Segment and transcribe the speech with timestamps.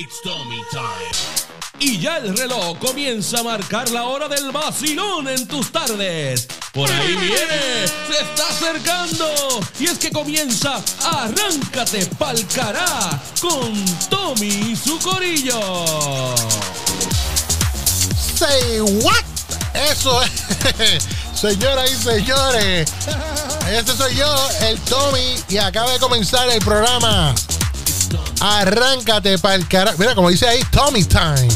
[0.00, 1.58] It's Tommy time.
[1.80, 6.46] Y ya el reloj comienza a marcar la hora del vacilón en tus tardes.
[6.72, 9.26] Por ahí viene, se está acercando.
[9.80, 13.74] Y es que comienza Arráncate pa'l cará con
[14.08, 15.58] Tommy y su corillo.
[18.36, 19.24] Say what?
[19.90, 21.08] Eso es.
[21.34, 22.92] Señoras y señores,
[23.68, 27.34] este soy yo, el Tommy, y acaba de comenzar el programa.
[28.40, 29.98] Arráncate para el carajo.
[29.98, 31.48] Mira, como dice ahí, Tommy Time.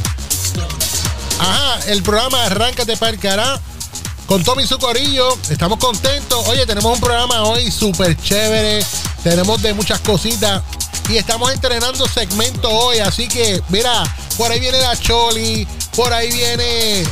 [1.39, 3.61] Ajá, el programa Arráncate para el carajo.
[4.27, 5.37] Con Tommy y su corillo.
[5.51, 6.47] Estamos contentos.
[6.49, 8.85] Oye, tenemos un programa hoy súper chévere.
[9.23, 10.63] Tenemos de muchas cositas.
[11.09, 12.99] Y estamos entrenando segmentos hoy.
[12.99, 14.03] Así que, mira,
[14.37, 15.67] por ahí viene la Choli.
[15.95, 17.05] Por ahí viene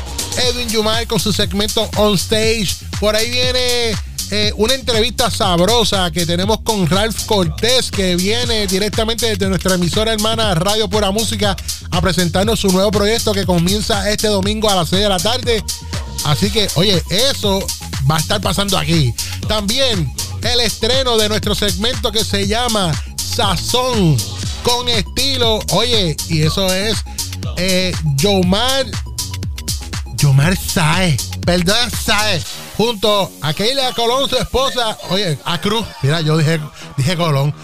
[0.48, 2.77] Edwin Yumar con su segmento On Stage.
[2.98, 3.95] Por ahí viene
[4.30, 10.12] eh, una entrevista sabrosa que tenemos con Ralph Cortés, que viene directamente desde nuestra emisora
[10.12, 11.57] hermana Radio Pura Música
[11.91, 15.65] a presentarnos su nuevo proyecto que comienza este domingo a las 6 de la tarde.
[16.24, 17.65] Así que, oye, eso
[18.09, 19.13] va a estar pasando aquí.
[19.49, 24.16] También el estreno de nuestro segmento que se llama Sazón
[24.63, 25.59] con estilo.
[25.73, 26.99] Oye, y eso es
[27.57, 28.87] eh, Yomar
[30.16, 31.16] Yomar Sae,
[31.47, 32.43] perdón Sae,
[32.80, 36.59] junto a Keila Colón, su esposa, oye, a Cruz, mira, yo dije,
[36.96, 37.54] dije Colón,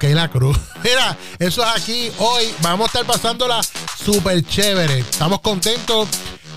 [0.00, 3.60] Keila Cruz, mira, eso es aquí hoy, vamos a estar pasándola
[4.04, 6.08] súper chévere, estamos contentos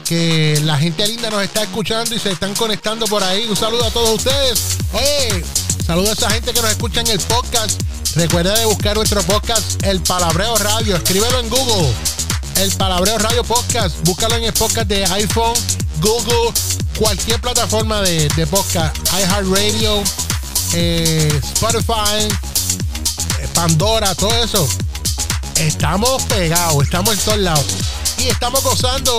[0.03, 3.85] que la gente linda nos está escuchando y se están conectando por ahí, un saludo
[3.85, 5.45] a todos ustedes, oye,
[5.85, 7.79] saludo a esa gente que nos escucha en el podcast,
[8.15, 11.93] recuerda de buscar nuestro podcast, El Palabreo Radio, escríbelo en Google.
[12.59, 13.97] El Palabreo Radio Podcast.
[14.03, 15.53] Búscalo en el podcast de iPhone,
[15.99, 16.53] Google,
[16.97, 18.95] cualquier plataforma de, podcast.
[19.13, 20.03] iHeartRadio,
[20.73, 22.27] eh, Spotify,
[23.39, 24.67] eh, Pandora, todo eso.
[25.55, 27.65] Estamos pegados, estamos en todos lados.
[28.19, 29.17] Y estamos gozando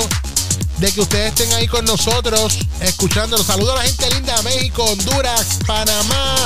[0.79, 3.47] de que ustedes estén ahí con nosotros, escuchándonos.
[3.47, 6.37] Saludos a la gente linda de México, Honduras, Panamá,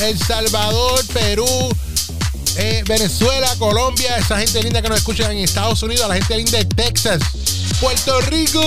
[0.00, 1.46] El Salvador, Perú,
[2.56, 6.58] eh, Venezuela, Colombia, esa gente linda que nos escucha en Estados Unidos, la gente linda
[6.58, 7.20] de Texas,
[7.80, 8.60] Puerto Rico.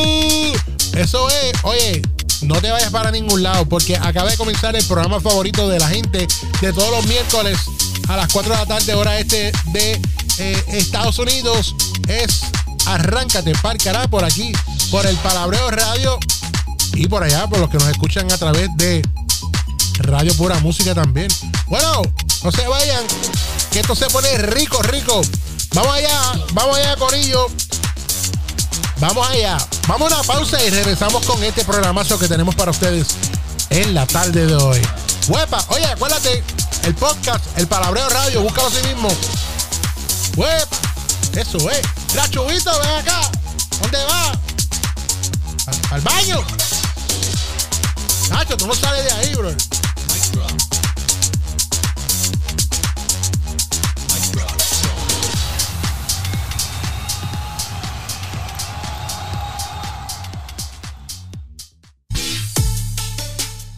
[0.94, 2.02] Eso es, oye,
[2.42, 5.88] no te vayas para ningún lado porque acaba de comenzar el programa favorito de la
[5.88, 6.28] gente
[6.62, 7.58] de todos los miércoles
[8.10, 10.02] a las 4 de la tarde, hora este de
[10.40, 11.76] eh, Estados Unidos.
[12.08, 12.42] Es
[12.88, 14.52] Arráncate, Parcará por aquí,
[14.90, 16.20] por el Palabreo Radio
[16.94, 19.02] y por allá, por los que nos escuchan a través de
[20.00, 21.28] Radio Pura Música también.
[21.68, 22.02] Bueno,
[22.44, 23.04] no se vayan,
[23.72, 25.22] que esto se pone rico, rico.
[25.74, 27.48] Vamos allá, vamos allá, Corillo.
[29.02, 29.58] Vamos allá.
[29.88, 33.08] Vamos a una pausa y regresamos con este programazo que tenemos para ustedes
[33.72, 34.80] en la tarde de hoy.
[35.28, 36.44] Huepa, oye, acuérdate,
[36.84, 39.10] el podcast, el Palabreo Radio, búscalo así mismo.
[40.38, 40.78] Huepa,
[41.36, 41.82] eso es.
[42.14, 43.22] La chubita, ven acá.
[43.82, 44.32] ¿Dónde va?
[45.90, 46.44] Al, baño.
[48.30, 49.52] Nacho, tú no sales de ahí, bro.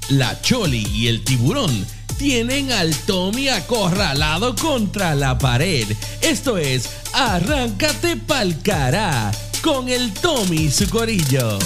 [0.09, 1.85] La Choli y el tiburón
[2.17, 5.87] tienen al Tommy acorralado contra la pared.
[6.21, 9.31] Esto es Arráncate pa'l cará
[9.61, 11.57] con el Tommy y su corillo.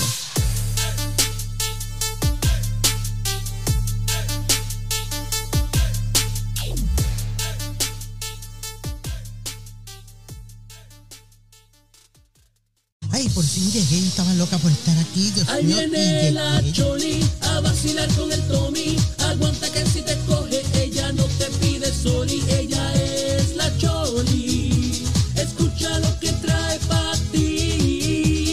[13.12, 15.31] Ay, por fin llegué, estaba loca por estar aquí.
[15.31, 16.62] Dios Ahí mío, y viene la.
[16.72, 17.19] Choli
[17.62, 18.95] vacilar con el Tommy.
[19.19, 22.44] Aguanta que si te coge, ella no te pide soli.
[22.50, 25.03] Ella es la Choli.
[25.35, 28.51] Escucha lo que trae para ti.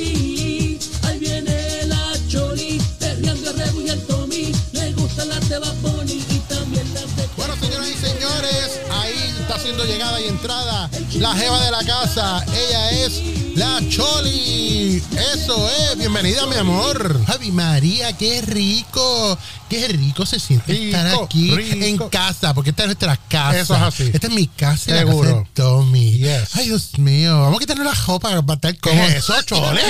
[1.03, 4.53] Ahí viene la Choli, perreando el Rebu y el Tommy.
[4.72, 9.34] Le gustan las de Bad Bunny y también las de Bueno, señoras y señores, ahí
[9.41, 12.44] está haciendo llegada y entrada la jeva de la casa.
[12.53, 15.03] Ella es la Choli.
[15.34, 15.98] Eso es.
[15.98, 17.24] Bienvenida, mi amor.
[17.27, 19.39] Javi María, qué rico,
[19.80, 21.84] qué rico se siente Rico, estar aquí rico.
[21.84, 23.59] en casa, porque esta es nuestra casa.
[23.60, 24.10] Eso es así.
[24.12, 25.28] Esta es mi casa, y la Seguro.
[25.28, 26.12] casa de Tommy.
[26.18, 26.48] Yes.
[26.54, 29.80] Ay, Dios mío, vamos a quitarnos la ropa para estar es eso, Chole?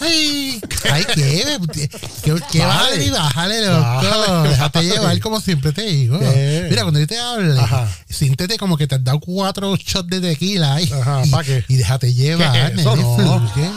[0.00, 0.60] Ay,
[0.92, 3.10] ay, qué, qué, qué Bájale.
[3.10, 3.80] vale, bájale, loco.
[3.80, 4.88] Bájale, Déjate bájale.
[4.88, 6.18] llevar como siempre te digo.
[6.18, 7.88] Mira, cuando yo te hable, Ajá.
[8.08, 11.64] siéntete como que te has dado cuatro shots de tequila y, Ajá, y, ¿pa' qué?
[11.68, 12.52] y déjate llevar.
[12.52, 12.96] ¿Qué es eso?
[12.96, 13.16] No.
[13.52, 13.70] Fluye,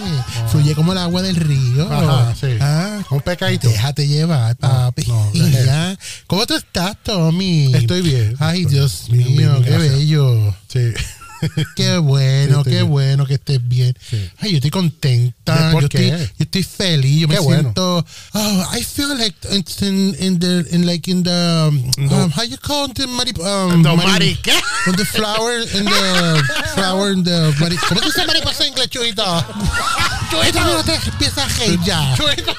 [0.52, 1.92] fluye como el agua del río.
[1.92, 2.48] Ajá, sí.
[2.60, 3.68] Ah, Un pecadito.
[3.70, 5.06] Déjate llevar, papi.
[5.08, 5.98] no, Y ya.
[6.28, 7.74] ¿Cómo tú estás, Tommy?
[7.74, 8.36] Estoy bien.
[8.40, 9.94] Ay, Dios Bien, mío, bien, qué gracias.
[9.96, 10.56] bello.
[10.68, 10.80] Sí.
[11.76, 12.84] Qué bueno, Sí, qué sí.
[12.84, 13.98] bueno que estés bien.
[14.08, 14.30] Sí.
[14.38, 15.72] Ay, yo estoy contenta.
[15.72, 16.10] ¿Por yo, qué?
[16.10, 17.22] Estoy, yo estoy feliz.
[17.22, 17.62] Yo me Qué bueno.
[17.64, 18.06] siento.
[18.34, 21.32] Oh, I feel like it's in, in the in like in the
[21.68, 22.26] um, No.
[22.26, 24.54] um, how you call it the mari, um, No, mari- ¿qué?
[24.86, 26.44] in the flower in the
[26.76, 29.48] flower in the mari, ¿Cómo se dice mariposa en inglés, chuita?
[30.30, 31.50] Chuita, no te empieza a
[31.84, 32.16] ya.
[32.18, 32.56] Chuita.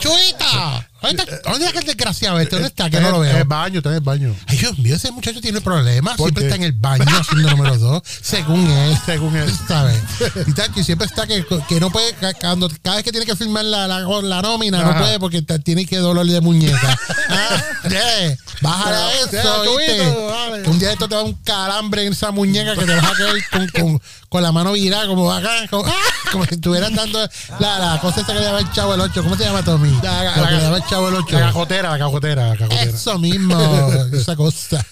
[0.00, 0.86] Chuita.
[1.02, 2.56] ¿Dónde está, dónde está aquel desgraciado este?
[2.56, 2.90] ¿Dónde está?
[2.90, 3.44] Que no lo En el veo.
[3.46, 4.34] baño, está en el baño.
[4.46, 6.16] Ay, Dios mío, ese muchacho tiene problemas.
[6.16, 6.48] ¿Por Siempre qué?
[6.48, 8.98] está en el baño haciendo número dos, según él.
[9.06, 9.50] Según él.
[9.68, 9.98] ¿Sabes?
[10.46, 13.36] Y, tal, que siempre está que, que no puede, cuando, cada vez que tiene que
[13.36, 16.98] firmar la, la, la nómina, no puede porque tiene que dolor de muñeca.
[17.28, 20.62] ah, yeah, bájale a eso, ¿viste?
[20.64, 23.14] Que un día esto te da un calambre en esa muñeca que te vas a
[23.16, 25.84] quedar con, con, con la mano virada, como acá, como,
[26.30, 27.18] como si estuvieras dando
[27.58, 29.22] la, la cosa esa que le llama el chavo el 8.
[29.22, 29.90] ¿Cómo se llama, Tommy?
[30.02, 31.38] La- la- la- el chavo el 8.
[31.38, 32.82] La cajotera, la cajotera, la cajotera.
[32.82, 33.56] Eso mismo,
[34.12, 34.84] esa cosa.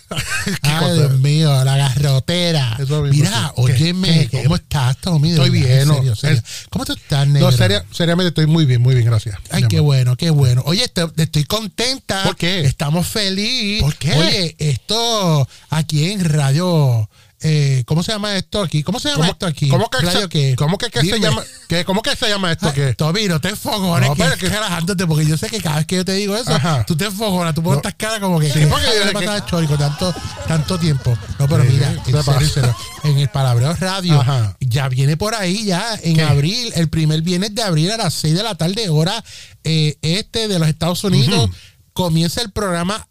[0.63, 0.95] Ay, cosa?
[0.95, 2.77] Dios mío, la garrotera.
[2.79, 3.53] Eso mismo, Mira.
[3.55, 3.63] ¿Qué?
[3.63, 4.43] óyeme, ¿Qué?
[4.45, 5.31] ¿cómo estás, Tommy?
[5.31, 6.15] Estoy bien, en ¿no?
[6.17, 6.43] serio.
[6.71, 7.51] ¿Cómo tú estás, negro?
[7.51, 9.37] No, seria- seriamente estoy muy bien, muy bien, gracias.
[9.51, 9.87] Ay, qué amor.
[9.87, 10.63] bueno, qué bueno.
[10.67, 12.23] Oye, estoy, estoy contenta.
[12.25, 12.61] ¿Por qué?
[12.65, 13.83] Estamos felices.
[13.83, 14.15] ¿Por qué?
[14.15, 17.09] Oye, esto aquí en Radio.
[17.41, 18.83] Eh, ¿Cómo se llama esto aquí?
[18.83, 19.69] ¿Cómo se llama ¿Cómo, esto aquí?
[19.69, 20.55] cómo que, Radio se, qué?
[20.57, 21.45] ¿Cómo que, que se llama?
[21.69, 22.67] ¿qué, ¿Cómo que se llama esto?
[22.67, 22.95] Ay, ¿Qué?
[22.95, 25.87] Tommy, no te enfogones, No, que pero estoy relajándote, porque yo sé que cada vez
[25.87, 26.85] que yo te digo eso, Ajá.
[26.85, 27.89] tú te enfogonas, tú pones No.
[27.89, 30.13] estas caras como que, Sí, ¿qué porque yo le sé pasa que- a Chorico tanto,
[30.49, 31.17] tanto tiempo?
[31.39, 34.57] No, pero Sí, mira, ¿qué en serio, serio, el Palabreo Radio, Ajá.
[34.59, 36.23] ya viene por ahí, ya en ¿Qué?
[36.23, 39.23] abril, el primer viernes de abril a las 6 de la tarde, hora
[39.63, 41.51] eh, este de los Estados Unidos.
[41.99, 43.09] Comienza el programa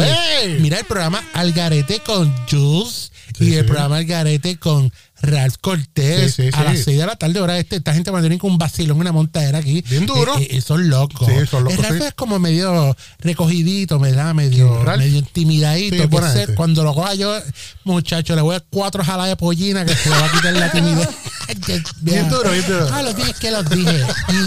[0.00, 0.60] ey.
[0.60, 4.92] Mira el programa Algarete con Jules Sí, y el programa Algarete con
[5.22, 7.76] Ralph Cortés Sí, a las 6 de la tarde, hora este.
[7.76, 9.82] Esta gente mantiene con un vacilón, una montadera aquí.
[9.88, 10.38] Bien duro.
[10.38, 11.26] Eh, eh, son locos.
[11.28, 14.34] Sí, son locos, El Ralph es como medio recogidito, ¿verdad?
[14.34, 15.96] Medio, medio intimidadito.
[15.96, 16.54] Ese- gente.
[16.54, 17.36] cuando lo coja yo,
[17.84, 20.52] muchacho, le voy a dar cuatro jalas de pollina que se le va a quitar
[20.54, 21.08] la timidez.
[22.00, 22.88] Bien duro, bien duro.
[22.92, 24.02] Ah, los dije que los dije.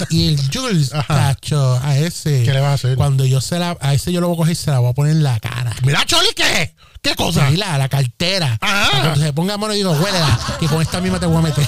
[0.09, 1.35] Y, y el Jules, Ajá.
[1.35, 2.43] cacho, a ese.
[2.43, 2.95] ¿Qué le vas a hacer?
[2.95, 4.89] Cuando yo se la, a ese yo lo voy a coger y se la voy
[4.89, 5.75] a poner en la cara.
[5.83, 6.73] Mira, Choli, ¿qué?
[7.01, 7.49] ¿Qué cosa?
[7.51, 8.57] La, la cartera.
[8.61, 8.87] Ah.
[8.91, 11.67] Cuando se ponga mano y digo, huélela, que con esta misma te voy a meter.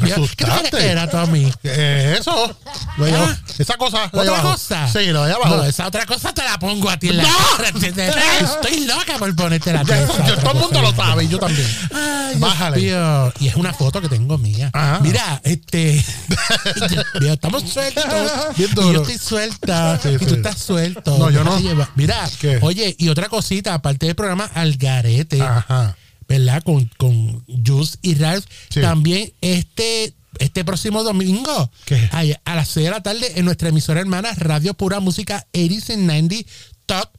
[0.00, 1.50] Me ¿Qué tú crees que era, Tommy?
[1.62, 2.56] Eh, eso.
[2.98, 3.36] Lo llevo- Ah.
[3.58, 4.04] Esa cosa.
[4.06, 4.52] ¿Otra abajo.
[4.52, 4.88] cosa?
[4.88, 5.56] Sí, lo de abajo.
[5.56, 7.28] No, esa otra cosa te la pongo a ti en la ¡No!
[7.66, 10.18] Estoy loca por ponerte la otra todo
[10.52, 10.82] el mundo cosa.
[10.82, 11.68] lo sabe y yo también.
[11.92, 12.80] Ay, Bájale.
[13.40, 14.70] Y es una foto que tengo mía.
[14.72, 15.00] Ajá.
[15.00, 15.96] Mira, este.
[17.20, 18.04] Estamos sueltos.
[18.56, 19.98] Bien Y yo estoy suelta.
[20.02, 20.26] Sí, y sí.
[20.26, 21.18] tú estás suelto.
[21.18, 21.56] No, yo no.
[21.94, 22.58] Mira, ¿Qué?
[22.62, 25.96] oye, y otra cosita, aparte del programa Algarete, Ajá.
[26.28, 26.62] ¿verdad?
[26.62, 28.44] Con, con Jules y Ralph.
[28.70, 28.80] Sí.
[28.80, 32.08] También este, este próximo domingo, ¿Qué?
[32.12, 35.92] ay, a las 6 de la tarde, en nuestra emisora hermana Radio Pura Música 80
[35.94, 36.48] and 90
[36.86, 37.10] Top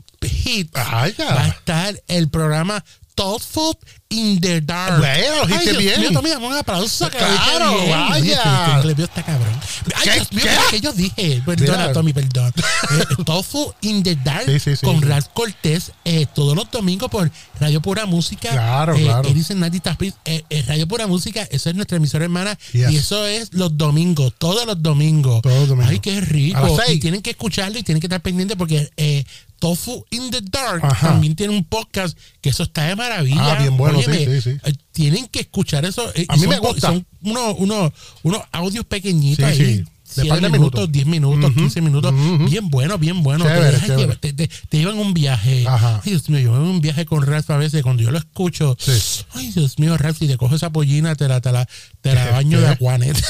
[1.18, 1.36] ya.
[1.36, 2.84] Va a estar el programa
[3.16, 3.78] Top Food
[4.10, 5.00] in the Dark.
[5.00, 6.00] Bueno, dijiste bien.
[6.02, 7.06] mío, dame un aplauso.
[7.06, 7.92] Dije Claro, bien.
[7.92, 8.16] vaya.
[8.16, 9.60] Oye, este- este está cabrón.
[9.96, 10.10] Ay.
[10.14, 11.42] Dios mío, que yo dije.
[11.46, 11.92] Perdona.
[11.94, 12.54] Tommy, perdón.
[12.90, 15.02] Eh, Tofu in the Dark Sí, sí, sí, con.
[15.02, 18.50] Ralph Cortés eh, todos los domingos por Radio Pura Música.
[18.52, 19.28] Claro, eh, claro.
[19.28, 19.82] Edison Nati
[20.26, 22.58] eh, eh, Radio Pura Música, eso es nuestra emisora hermana.
[22.72, 22.92] Yes.
[22.92, 25.42] Y eso es los domingos, todos los domingos.
[25.42, 25.92] Todos los domingos.
[25.92, 26.78] Ay, qué A rico.
[26.78, 29.26] las Y tienen que escucharlo y tienen que estar pendientes porque eh,
[29.60, 31.08] Tofu in the Dark Ajá.
[31.10, 33.54] también tiene un podcast que eso está de maravilla.
[33.54, 34.58] Ah, bien bueno, sí, Óyeme, sí, sí.
[34.64, 36.10] eh, Tienen que escuchar eso.
[36.16, 36.88] eh, A mí son me gusta.
[36.88, 37.92] Son unos, unos,
[38.24, 39.84] unos audios pequeñitos Sí, ahí.
[40.08, 40.22] Sí.
[40.22, 40.92] De minutos, minutos.
[40.92, 42.14] 10 minutos, Ujú, 15 minutos.
[42.14, 42.46] ujú.
[42.50, 43.46] Bien bueno, bien bueno.
[43.46, 45.66] Chévere, te, llevar, te, te- te llevan un viaje.
[45.68, 46.02] Ajá.
[46.06, 47.84] Ay, Dios mío, yo un viaje con Ralph a veces.
[47.84, 48.92] Cuando yo lo escucho, Sí.
[49.34, 51.68] ay, Dios mío, Ralph, si te cojo esa pollina, te la, te la,
[52.02, 52.72] te la baño de ¿Qué?
[52.74, 53.18] aguanet.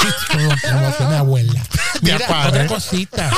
[0.32, 1.66] como, como hacía mi abuela.
[2.02, 2.48] Mira, aguanet.
[2.48, 3.30] otra cosita.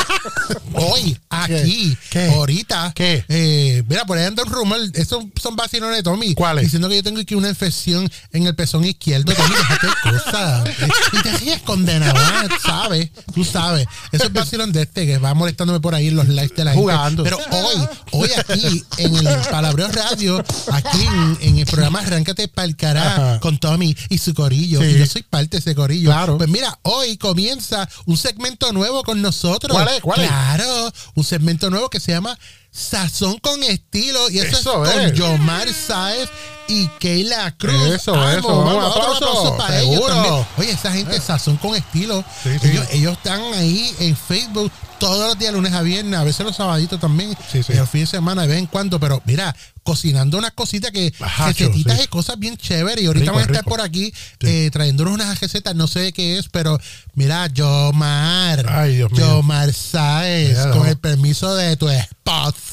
[0.75, 2.29] Hoy, aquí, ¿Qué?
[2.31, 3.25] ahorita, ¿Qué?
[3.29, 6.35] eh, mira, por ahí anda un rumor, esos son vacilones de Tommy.
[6.35, 6.65] ¿Cuáles?
[6.65, 9.33] Diciendo que yo tengo aquí una infección en el pezón izquierdo.
[9.35, 10.71] Tommy, déjate cosas.
[11.13, 12.49] Y te ríes condenado, ¿eh?
[12.83, 13.11] ¿Sabes?
[13.35, 13.87] Tú sabes.
[14.11, 16.73] Eso es vacilón de este que va molestándome por ahí en los lives de la
[16.73, 16.83] gente.
[16.83, 17.23] Jugando.
[17.23, 22.77] Pero hoy, hoy aquí, en el Palabreo Radio, aquí en, en el programa Arráncate Pa'l
[22.77, 24.81] Cará con Tommy y su corillo.
[24.81, 24.87] Sí.
[24.87, 26.11] Y yo soy parte de ese corillo.
[26.11, 26.39] Claro.
[26.39, 29.77] Pues mira, hoy comienza un segmento nuevo con nosotros.
[29.77, 30.01] ¿Cuál es?
[30.01, 30.29] ¿Cuál es?
[30.29, 32.39] Claro, un segmento nuevo que se llama
[32.73, 34.31] Sazón con estilo.
[34.31, 35.13] Y eso, Eso es con es.
[35.13, 36.29] Yomar Saez
[36.69, 37.75] y Keila Cruz.
[37.93, 40.15] Eso, Vamos, eso, vamos, otro aplauso, aplauso para ellos seguro.
[40.15, 40.47] también.
[40.57, 42.25] Oye, esa gente Sazón con estilo.
[42.43, 42.69] Sí, sí.
[42.71, 46.55] Ellos, ellos están ahí en Facebook todos los días, lunes a viernes, a veces los
[46.57, 47.73] sabaditos también, Sí, sí.
[47.73, 51.13] y los fines de semana de vez en cuando, pero mira, cocinando unas cositas que,
[51.47, 52.05] recetitas sí.
[52.05, 53.03] y cosas bien chéveres.
[53.03, 53.71] Y ahorita Rico, van a estar rico.
[53.71, 56.79] por aquí eh, trayéndonos unas recetas, no sé de qué es, pero
[57.15, 59.21] mira, Yomar, Ay, Dios mío.
[59.37, 60.87] Yomar Saez, Mira, con no.
[60.87, 62.13] el permiso de tu esposa.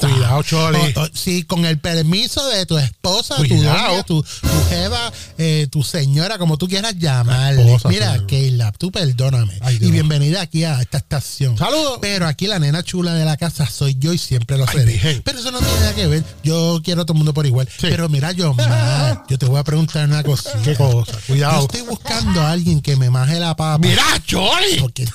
[0.08, 0.80] Cuidado, Choli.
[0.96, 4.04] O- o- sí, con el permiso de tu esposa, Cuidado.
[4.04, 7.62] tu doña, tu, tu jeva, eh, tu señora, como tú quieras llamarle.
[7.63, 8.28] esposa, Mira, Pedro.
[8.28, 9.54] Keila, tú perdóname.
[9.62, 11.58] Ay, y bienvenida aquí a esta estación.
[11.58, 11.98] Saludos.
[12.01, 15.22] Pero aquí la nena chula de la casa soy yo y siempre lo seré.
[15.25, 16.24] Pero eso no tiene nada que ver.
[16.44, 17.68] Yo quiero a todo el mundo por igual.
[17.70, 17.77] Sí.
[17.89, 20.62] Pero mira, yo, man, yo te voy a preguntar una cosita.
[20.63, 21.12] ¿Qué cosa?
[21.12, 21.62] Yo Cuidado.
[21.62, 23.77] estoy buscando a alguien que me maje la papa.
[23.88, 24.79] Mira, Choli.
[24.79, 25.08] Porque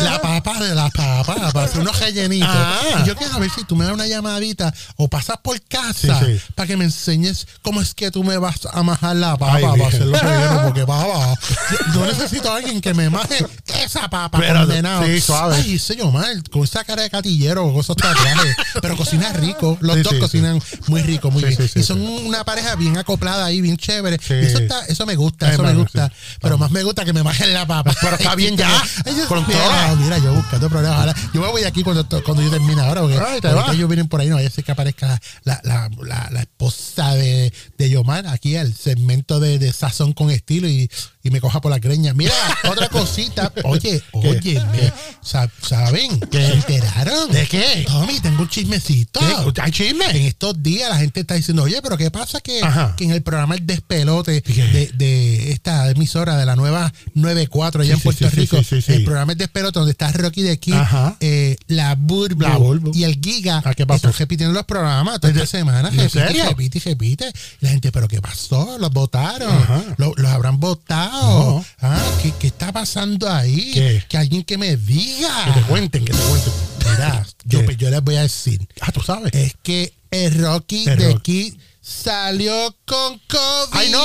[0.00, 2.48] la papa de la papa, para hacer unos rellenitos.
[2.50, 3.00] Ah.
[3.02, 6.36] Y yo quiero ver si tú me das una llamadita o pasas por casa Sí,
[6.36, 6.40] sí.
[6.54, 9.62] para que me enseñes cómo es que tú me vas a majar la papa Ay,
[9.62, 9.94] para virgen.
[9.94, 10.62] hacer los rellenos.
[10.64, 11.34] Porque papa,
[11.70, 13.44] yo, yo necesito a alguien que me maje
[13.84, 15.04] esa papa Espérate, condenado.
[15.04, 15.56] sí, suave.
[15.56, 18.56] Ay, señor, mal, con esa cara de catillero, con esos tatuajes.
[18.80, 19.76] pero cocina rico.
[19.80, 21.68] Los dos cocinan muy rico, muy Sí, bien.
[21.68, 24.18] sí, y son una pareja bien acoplada ahí, bien chévere.
[24.28, 26.12] Y eso, está, eso me gusta, Ay, eso me gusta.
[26.40, 27.94] Pero más me gusta que me majen la papa.
[28.00, 28.68] Pero está bien ya,
[29.04, 29.96] Ay, mío, todo.
[29.96, 30.98] Mira, yo buscando problemas.
[30.98, 34.08] Ahora, yo me voy aquí cuando, cuando yo termine ahora, porque Ay, te ellos vienen
[34.08, 37.90] por ahí, no vaya a ser que aparezca la, la, la, la esposa de, de
[37.90, 40.90] Yomar aquí al segmento de, de sazón con estilo y,
[41.22, 42.12] y me coja por la greña.
[42.14, 42.32] Mira,
[42.70, 43.52] otra cosita.
[43.64, 46.20] Oye, oye, me- sa- ¿saben?
[46.30, 47.30] ¿Se enteraron?
[47.32, 47.84] ¿De qué?
[47.86, 49.20] Tommy, tengo un chismecito.
[49.20, 49.60] ¿Qué?
[49.62, 50.04] ¿Hay chisme?
[50.10, 52.60] En estos días la gente está diciendo, oye, pero ¿qué pasa que,
[53.00, 57.96] en el programa El Despelote de, de esta emisora, de la nueva 94 allá Sí,
[57.98, 60.72] en Puerto sí, Rico, sí, el programa El Despelote donde está Rocky de aquí,
[61.20, 62.92] eh, la Burbu, La Burbu.
[62.94, 64.08] y el Giga, Ah, ¿qué pasó?
[64.08, 67.32] están repitiendo los programas toda esta semana, ¿En repite, repite repite.
[67.60, 68.78] La gente, ¿pero qué pasó?
[68.78, 69.50] ¿Los votaron?
[69.52, 69.82] Ajá.
[69.98, 71.64] ¿Lo- ¿Los habrán votado?
[71.80, 73.70] Ah, ¿qué, qué está pasando ahí?
[73.74, 74.02] ¿Qué?
[74.08, 75.44] Que alguien que me diga.
[75.46, 76.52] Que te cuenten, que te cuenten.
[76.90, 78.66] Mira, yo, yo les voy a decir.
[78.80, 79.32] Ah, tú sabes.
[79.34, 83.72] Es que el Rocky El de aquí salió con COVID.
[83.72, 84.02] ¡Ay, no!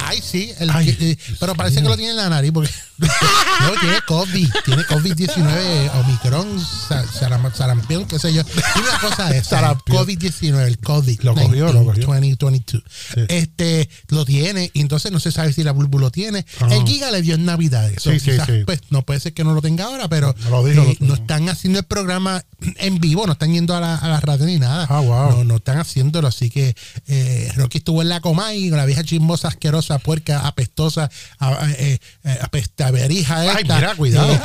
[0.00, 0.52] Ay, sí.
[0.58, 4.00] el Ay, que- eh, pero parece que lo tiene en la nariz porque no tiene
[4.06, 4.50] COVID.
[4.64, 8.42] Tiene COVID-19, Omicron, sa- saram- sarampión, qué sé yo.
[8.42, 9.42] Una cosa.
[9.44, 9.98] Sarampión.
[10.06, 11.20] COVID-19, el COVID.
[11.22, 12.06] Lo cogió, lo cogió.
[12.06, 12.82] 2022.
[13.14, 13.20] Sí.
[13.28, 16.44] Este, lo tiene y entonces no se sabe si la Bulbu lo tiene.
[16.70, 17.88] El Giga le dio en Navidad.
[17.90, 18.62] Eso Sí, sí, quizás, sí.
[18.66, 21.08] pues, no puede ser que no lo tenga ahora, pero No lo dijo, eh, no-
[21.08, 22.42] no están haciendo el programa
[22.78, 24.86] en vivo, no están yendo a la, a la radio ni nada.
[24.88, 25.30] Ah, wow.
[25.30, 26.28] No, no están haciéndolo.
[26.28, 26.74] Así que
[27.06, 31.98] eh, Rocky estuvo en la Comay, con la vieja chismosa, asquerosa, puerca, apestosa, a- eh,
[32.88, 33.74] eh, apestaverija Ay, esta.
[33.76, 34.32] mira, cuidado.
[34.32, 34.38] Eh,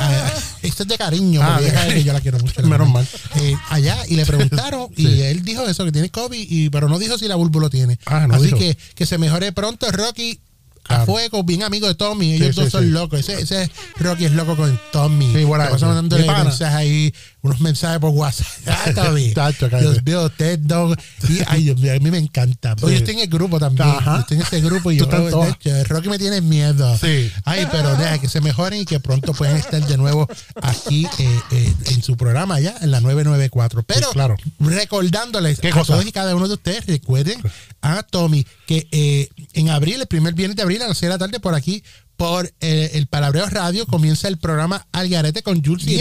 [0.62, 2.00] esto es de cariño, Ah, ella- cariño.
[2.04, 2.60] yo la quiero mucho.
[2.62, 3.06] la Menos mal.
[3.36, 5.22] Eh, allá, y le preguntaron, y Sí.
[5.22, 7.98] él dijo eso, que tiene COVID, y, pero no dijo si la Bulbu lo tiene.
[8.06, 8.58] Ah, no Así dijo.
[8.58, 10.40] que que se mejore pronto Rocky.
[10.86, 11.06] A Claro.
[11.06, 12.34] fuego, bien amigo de Tommy.
[12.34, 13.18] Ellos Sí, dos sí, son locos.
[13.20, 15.32] Ese, ese Rocky es loco con Tommy.
[15.34, 15.86] Sí, buena Se pasa gente.
[15.86, 18.46] mandándole Mi mensajes ahí, unos mensajes por WhatsApp.
[18.66, 18.90] Ah.
[19.34, 19.68] Tacho.
[19.68, 20.92] Dios mío, usted no.
[21.28, 22.74] Y, ay, Dios mío, a mí me encanta.
[22.78, 22.82] Sí.
[22.82, 23.88] Yo estoy en el grupo también.
[23.88, 24.14] Ajá.
[24.16, 26.96] Yo estoy en ese grupo y yo, hecho, Rocky me tiene miedo.
[26.98, 27.30] Sí.
[27.44, 30.28] Ay, pero deja que se mejoren y que pronto puedan estar de nuevo
[30.62, 33.82] aquí eh, eh, en su programa ya, en la 994.
[33.82, 34.36] Pero Sí, claro.
[34.58, 37.40] recordándoles ¿Qué a todos y cada uno de ustedes, recuerden
[37.82, 41.14] a Tommy que eh, en abril, el primer viernes de abril a las 6 de
[41.14, 41.82] la tarde por aquí,
[42.16, 46.00] por eh, el Palabreo Radio, comienza el programa Algarete con Jules y.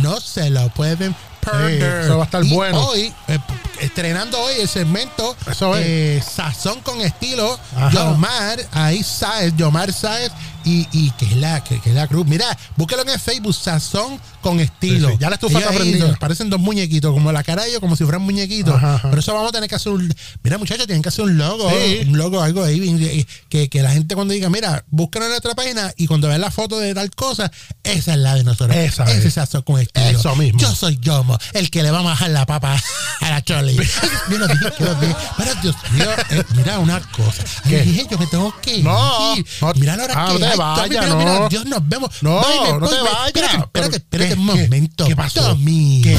[0.00, 2.02] No se lo pueden perder.
[2.04, 2.80] eso va a estar Y bueno.
[2.86, 3.38] Hoy, eh,
[3.80, 5.86] estrenando hoy el segmento Eso es.
[5.86, 7.90] eh, Sazón con estilo, Ajá.
[7.90, 10.30] Yomar, ahí Sáez, Yomar Sáez
[10.64, 12.26] y, y que es la, que, que es la cruz.
[12.26, 12.44] Mira,
[12.76, 15.08] búsquelo en el Facebook, Sazón con estilo.
[15.08, 15.20] Sí, sí.
[15.20, 16.14] Ya la estufa está prendida.
[16.20, 18.74] Parecen dos muñequitos, como la cara de ellos, como si fueran muñequitos.
[18.74, 19.08] Ajá, ajá.
[19.08, 20.14] Pero eso vamos a tener que hacer un.
[20.42, 21.70] Mira, muchachos, tienen que hacer un logo.
[21.70, 22.00] Sí.
[22.06, 23.26] Un logo, algo ahí.
[23.48, 26.50] Que, que la gente cuando diga, mira, búsquenlo en nuestra página y cuando vean la
[26.50, 27.50] foto de tal cosa,
[27.82, 28.76] esa es la de nosotros.
[28.76, 29.34] Esa Ese es.
[29.34, 30.18] Sazón con estilo.
[30.18, 30.60] Eso mismo.
[30.60, 30.98] Yo soy
[31.38, 32.76] Yomo, el que le va a bajar la papa
[33.20, 33.72] a la Chole.
[34.28, 35.16] Mira, dije que lo dije.
[35.36, 37.42] Pero Dios mío, eh, mira una cosa.
[37.68, 37.82] ¿Qué?
[37.82, 38.84] dije yo me tengo que ir.
[38.84, 39.72] No, no.
[39.76, 41.48] mira la hora Ah, que no te vayas, mira, mira, no.
[41.48, 42.10] Dios nos vemos.
[42.22, 43.26] No, Bye, no voy, te vayas.
[43.26, 43.56] Espérate,
[43.96, 45.06] espérate, Pero, un momento.
[45.06, 45.42] ¿Qué pasó?
[45.42, 46.00] Tommy.
[46.02, 46.18] ¿Qué?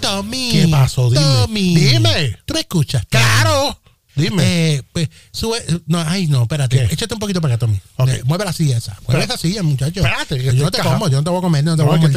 [0.00, 0.50] Tommy.
[0.52, 1.10] ¿Qué pasó?
[1.10, 1.20] Dime.
[1.22, 1.74] Tommy.
[1.76, 2.38] Dime.
[2.44, 3.04] ¿Tú me escuchas?
[3.08, 3.78] Claro.
[4.14, 4.42] Dime.
[4.74, 5.58] Eh, pues sube.
[5.86, 6.86] No, ay, no, espérate.
[6.86, 6.94] ¿Qué?
[6.94, 7.80] Échate un poquito para acá, Tommy.
[7.96, 8.08] Ok.
[8.10, 8.92] Eh, mueve la silla esa.
[9.06, 9.24] Mueve Espera.
[9.24, 10.00] esa silla, muchacho.
[10.00, 10.98] Espérate, que yo no te encajado.
[10.98, 12.12] como, yo no te voy a comer, no te No, voy a que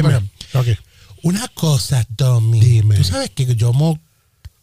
[0.00, 0.22] comer.
[0.52, 0.64] nada.
[1.24, 2.60] Una cosa, Tommy.
[2.60, 2.96] Dime.
[2.96, 3.98] Tú sabes que Yomo.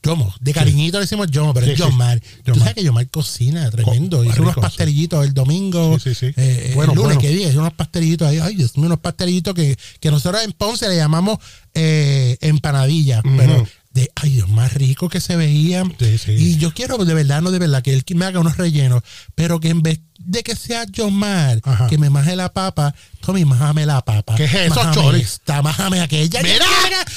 [0.04, 1.84] Yomo, de cariñito le decimos Yomo, pero Sí, es sí.
[1.84, 2.20] Yomar.
[2.20, 2.60] Tú Yomar.
[2.60, 4.18] sabes que Yomar cocina tremendo.
[4.18, 4.62] Co- Hizo unos sí.
[4.62, 6.00] pastelillitos el domingo.
[6.00, 6.34] Sí, sí, sí.
[6.38, 7.22] eh, Bueno, el lunes, bueno.
[7.22, 7.50] ¿qué día?
[7.50, 8.40] Hizo unos pastelillitos ahí.
[8.40, 11.38] Ay, Dios mío, unos pastelillitos que, que nosotros en Ponce le llamamos
[11.76, 13.22] eh, empanadillas.
[13.38, 15.94] Pero de, ay Dios, más rico que se veían.
[16.00, 16.32] Sí, sí.
[16.32, 19.04] Y yo quiero de verdad, no de verdad, que él me haga unos rellenos,
[19.36, 21.88] pero que en vez de que sea Yomar, Ajá.
[21.88, 24.36] que me maje la papa, Tommy, májame la papa.
[24.36, 25.22] ¿Qué es eso, Chori?
[25.22, 26.42] esta, májame aquella.
[26.42, 26.66] Mira,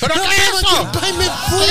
[0.01, 0.59] ¿pero no qué me es eso?
[0.81, 1.67] tiempo, ay, me fui.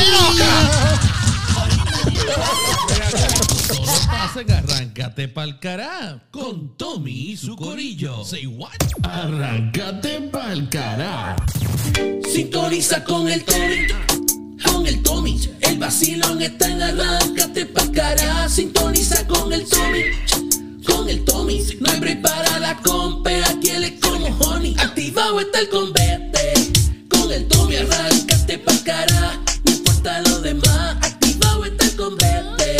[3.67, 8.23] Solo pasen, arráncate pa'l cará con Tommy y su corillo.
[8.23, 8.71] Say what?
[9.03, 11.35] Arráncate pa'l cara.
[12.31, 14.22] Sintoniza con el Tommy.
[14.65, 15.39] Con el Tommy.
[15.61, 18.49] El vacilón está en arráncate pa' cara.
[18.49, 20.03] Sintoniza con el Tommy,
[20.85, 21.63] con el Tommy.
[21.79, 24.75] No hay break para la compe, aquí él es como honey.
[24.77, 26.53] Activado está el convete,
[27.09, 29.39] con el Tommy arráncate pa' cara.
[29.63, 32.77] No importa lo demás, activado está el convete.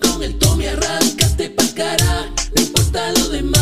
[0.00, 2.30] Con el Tommy arráncate pa' cara.
[2.54, 3.59] No importa lo demás.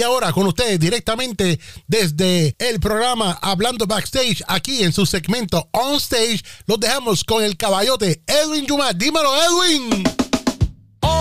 [0.00, 5.96] Y ahora con ustedes directamente desde el programa Hablando Backstage, aquí en su segmento On
[5.96, 8.94] Stage, los dejamos con el caballote Edwin Yuma.
[8.94, 10.29] Dímelo, Edwin.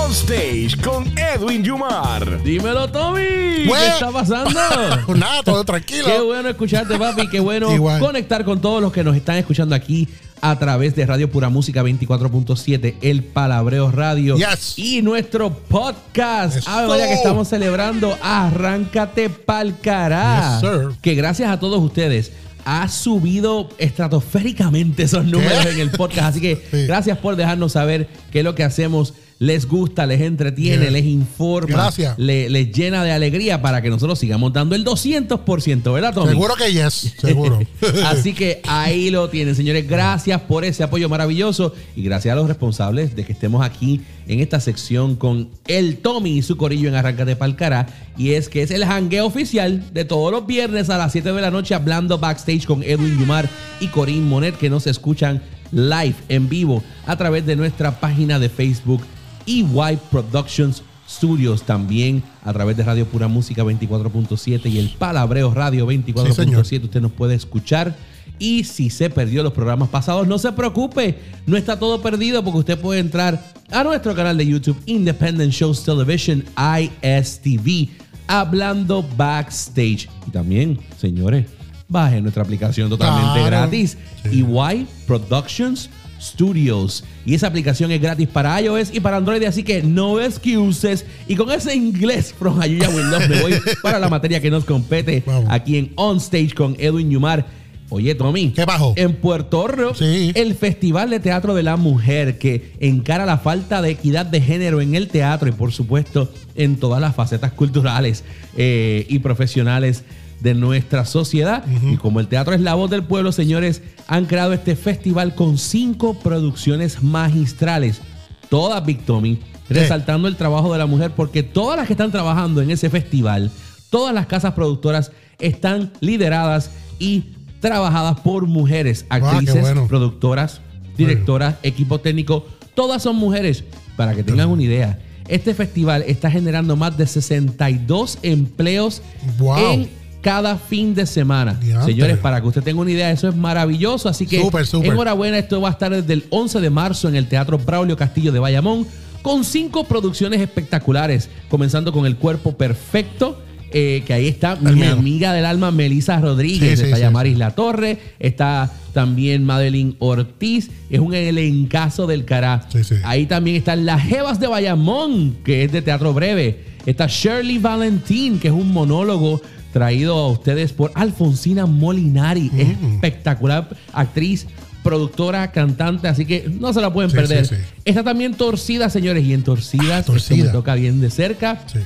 [0.09, 2.41] On Stage con Edwin Yumar.
[2.43, 3.67] Dímelo, Tommy.
[3.67, 3.75] Bueno.
[3.85, 4.49] ¿Qué está pasando?
[5.05, 6.05] Pues nada, todo tranquilo.
[6.05, 7.27] Qué bueno escucharte, papi.
[7.29, 7.99] Qué bueno Igual.
[7.99, 10.07] conectar con todos los que nos están escuchando aquí
[10.41, 14.79] a través de Radio Pura Música 24.7, El Palabreo Radio Yes.
[14.79, 16.57] y nuestro podcast.
[16.57, 16.69] Eso.
[16.71, 20.59] Ah, vaya que estamos celebrando Arráncate Pa'l Cará.
[20.59, 22.31] Yes, que gracias a todos ustedes
[22.65, 26.29] ha subido estratosféricamente esos números en el podcast.
[26.29, 26.87] Así que Sí.
[26.87, 29.13] gracias por dejarnos saber qué es lo que hacemos.
[29.41, 30.91] Les gusta, les entretiene, Yeah.
[30.91, 32.19] les informa, Gracias.
[32.19, 36.31] le- les llena de alegría para que nosotros sigamos dando el 200%, ¿verdad, Tommy?
[36.31, 37.57] Seguro que yes, seguro.
[38.05, 39.87] Así que ahí lo tienen, señores.
[39.87, 44.41] Gracias por ese apoyo maravilloso y gracias a los responsables de que estemos aquí en
[44.41, 47.87] esta sección con el Tommy y su corillo en Arráncate Palcará.
[48.17, 51.41] Y es que es el hangueo oficial de todos los viernes a las 7 de
[51.41, 55.41] la noche hablando backstage con Edwin Yumar y Corín Monet que nos escuchan
[55.71, 59.01] live en vivo a través de nuestra página de Facebook
[59.49, 65.87] EY Productions Studios también a través de Radio Pura Música 24.7 y el Palabreo Radio
[65.87, 67.95] 24.7 usted nos puede escuchar.
[68.37, 71.17] Y si se perdió los programas pasados no se preocupe.
[71.47, 75.83] No está todo perdido porque usted puede entrar a nuestro canal de YouTube Independent Shows
[75.83, 77.89] Television ISTV
[78.27, 80.07] hablando backstage.
[80.27, 81.47] Y también señores
[81.89, 83.45] bajen nuestra aplicación totalmente Claro.
[83.47, 83.97] gratis.
[84.29, 84.41] Sí.
[84.47, 85.89] EY Productions
[86.21, 87.03] Studios.
[87.25, 91.05] Y esa aplicación es gratis para iOS y para Android, así que no excuses.
[91.27, 94.65] Y con ese inglés from Ayuya Will Love me voy para la materia que nos
[94.65, 95.45] compete Vamos.
[95.49, 97.45] aquí en On Stage con Edwin Yumar.
[97.91, 98.51] Oye, Tommy.
[98.51, 98.93] ¿Qué bajo?
[98.97, 100.31] En Puerto Rico, Sí.
[100.35, 104.79] el Festival de Teatro de la Mujer que encara la falta de equidad de género
[104.79, 108.23] en el teatro y, por supuesto, en todas las facetas culturales
[108.55, 110.03] eh, y profesionales
[110.41, 111.63] de nuestra sociedad.
[111.91, 115.57] Y como el teatro es la voz del pueblo, señores, han creado este festival con
[115.57, 118.01] cinco producciones magistrales.
[118.49, 122.61] Todas, Big Tommy, resaltando el trabajo de la mujer, porque todas las que están trabajando
[122.61, 123.51] en ese festival,
[123.89, 127.25] todas las casas productoras están lideradas y
[127.59, 129.87] trabajadas por mujeres, Ah, actrices, bueno.
[129.87, 130.61] productoras,
[130.97, 133.63] directoras, equipo técnico, todas son mujeres.
[133.95, 134.97] Para que tengan una idea,
[135.27, 139.01] este festival está generando más de 62 empleos
[139.37, 139.57] Wow.
[139.73, 139.89] en
[140.21, 141.59] cada fin de semana.
[141.85, 144.09] Señores, para que usted tenga una idea, eso es maravilloso.
[144.09, 144.91] Así que Súper, súper.
[144.91, 148.31] enhorabuena, esto va a estar desde el 11 de marzo en el Teatro Braulio Castillo
[148.31, 148.85] de Bayamón,
[149.21, 153.41] con cinco producciones espectaculares, comenzando con El Cuerpo Perfecto.
[153.71, 154.91] eh, que ahí está mi mío.
[154.93, 157.39] amiga del alma Melissa Rodríguez, Sí, está sí, Yamaris sí.
[157.39, 162.67] La Torre, está también Madeline Ortiz, es un elencazo del cará.
[162.73, 162.95] Sí, sí.
[163.03, 166.63] Ahí también están Las Jevas de Bayamón, que es de teatro breve.
[166.87, 169.39] Está Shirley Valentín, que es un monólogo
[169.73, 172.49] traído a ustedes por Alfonsina Molinari.
[172.51, 172.93] Mm.
[172.95, 174.47] espectacular actriz,
[174.83, 177.45] productora, cantante, así que no se la pueden Sí, perder.
[177.45, 177.61] sí, sí.
[177.85, 180.51] Está también Torcida, señores, y en Torcidas Ah, esto me Torcida.
[180.51, 181.79] toca bien de cerca Sí.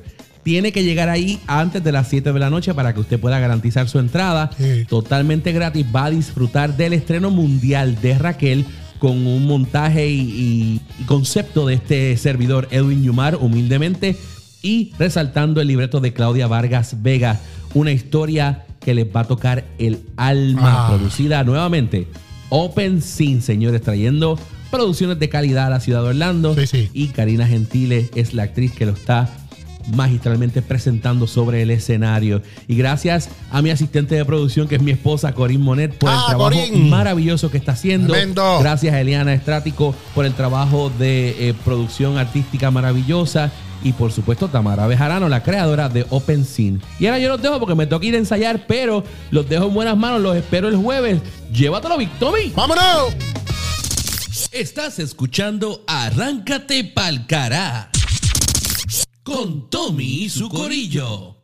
[0.47, 3.38] Tiene que llegar ahí antes de las 7 de la noche para que usted pueda
[3.38, 4.86] garantizar su entrada Sí.
[4.88, 5.86] totalmente gratis.
[5.93, 8.63] Va a disfrutar del estreno mundial de Raquel
[8.97, 14.15] con un montaje y, concepto de este servidor Edwin Yumar, humildemente,
[14.62, 17.41] y resaltando el libreto de Claudia Vargas Vega.
[17.73, 20.95] Una historia que les va a tocar el alma, Ah.
[20.95, 22.07] producida nuevamente.
[22.47, 24.39] Open Scene, señores, trayendo
[24.71, 26.55] producciones de calidad a la ciudad de Orlando.
[26.55, 26.89] Sí, sí.
[26.93, 29.29] Y Karina Gentile es la actriz que lo está
[29.95, 32.41] magistralmente presentando sobre el escenario.
[32.67, 36.15] Y gracias a mi asistente de producción, que es mi esposa, Corín Monet, por el
[36.17, 36.89] Ah, trabajo Corín.
[36.89, 38.13] maravilloso que está haciendo.
[38.13, 38.60] Tremendo.
[38.60, 43.52] Gracias a Eliana Estrático por el trabajo de eh, producción artística maravillosa.
[43.84, 46.80] Y por supuesto, Tamara Bejarano, la creadora de Open Scene.
[47.00, 49.73] Y ahora yo los dejo porque me toca ir a ensayar, pero los dejo en
[49.76, 50.19] buenas manos.
[50.19, 51.21] Los espero el jueves.
[51.54, 52.52] Llévatelo, Victomi.
[52.56, 53.13] ¡Vámonos!
[54.52, 57.89] Estás escuchando Arráncate Palcará
[59.28, 61.36] con Tommy y su corillo.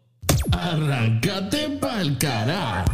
[0.51, 2.85] Arráncate pa'l cara.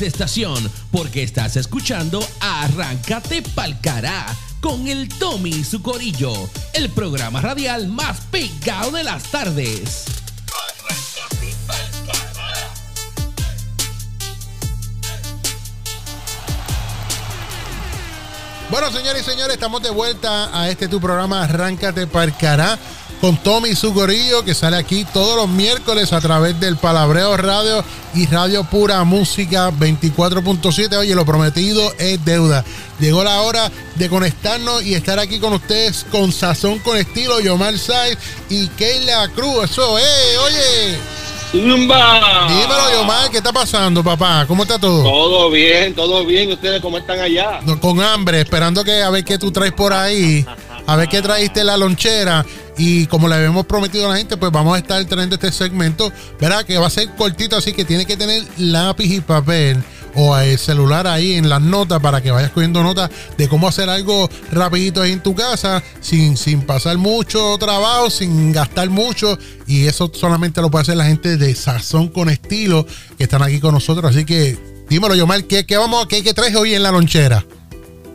[0.00, 4.26] de estación porque estás escuchando Arráncate Palcará
[4.60, 6.32] con el Tommy y su corillo,
[6.72, 10.04] el programa radial más pegado de las tardes.
[18.70, 22.78] Bueno, señores y señores, estamos de vuelta a este tu programa Arráncate Parcará
[23.20, 27.36] con Tommy y su gorillo que sale aquí todos los miércoles a través del Palabreo
[27.36, 30.96] Radio y Radio Pura Música 24.7.
[30.96, 32.64] Oye, lo prometido es deuda.
[32.98, 37.78] Llegó la hora de conectarnos y estar aquí con ustedes con Sazón con Estilo, Yomar
[37.78, 38.16] Saiz
[38.48, 39.70] y Keila Cruz.
[39.70, 40.98] Eso, eh, oye.
[41.52, 42.46] ¡Zumba!
[42.48, 44.44] Dímelo, Yomar, ¿qué está pasando, papá?
[44.46, 45.02] ¿Cómo está todo?
[45.02, 46.52] Todo bien, todo bien.
[46.52, 47.60] ¿Ustedes cómo están allá?
[47.66, 50.46] No, con hambre, esperando que a ver qué tú traes por ahí,
[50.86, 52.46] a ver qué traíste la lonchera.
[52.78, 56.12] Y como le habíamos prometido a la gente, pues vamos a estar trayendo este segmento,
[56.40, 56.64] ¿verdad?
[56.64, 59.82] Que va a ser cortito, así que tiene que tener lápiz y papel
[60.14, 63.88] o el celular ahí en las notas para que vayas cogiendo notas de cómo hacer
[63.88, 69.38] algo rapidito ahí en tu casa, sin, sin pasar mucho trabajo, sin gastar mucho.
[69.66, 73.60] Y eso solamente lo puede hacer la gente de Sazón con Estilo, que están aquí
[73.60, 74.10] con nosotros.
[74.10, 77.44] Así que dímelo, Yomar, ¿qué, qué, vamos, qué, qué traes hoy en la lonchera?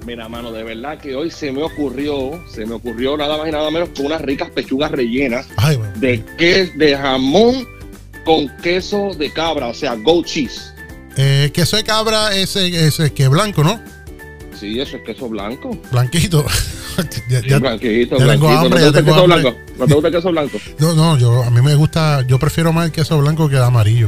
[0.05, 3.51] Mira, mano, de verdad que hoy se me ocurrió, se me ocurrió nada más y
[3.51, 7.67] nada menos que unas ricas pechugas rellenas Ay, de que de jamón
[8.23, 10.61] con queso de cabra, o sea, goat cheese.
[11.17, 13.79] Eh, queso de cabra ese, ese que blanco, ¿no?
[14.59, 15.77] Sí, eso es queso blanco.
[15.91, 16.45] Blanquito.
[17.29, 19.41] Ya- Sí, ya- blanquito, ya tengo hambre, ¿No te gusta el queso hambre.
[19.41, 19.57] blanco?
[19.77, 20.57] ¿No te gusta el queso blanco?
[20.79, 23.63] no, no, yo a mí me gusta, yo prefiero más el queso blanco que el
[23.63, 24.07] amarillo.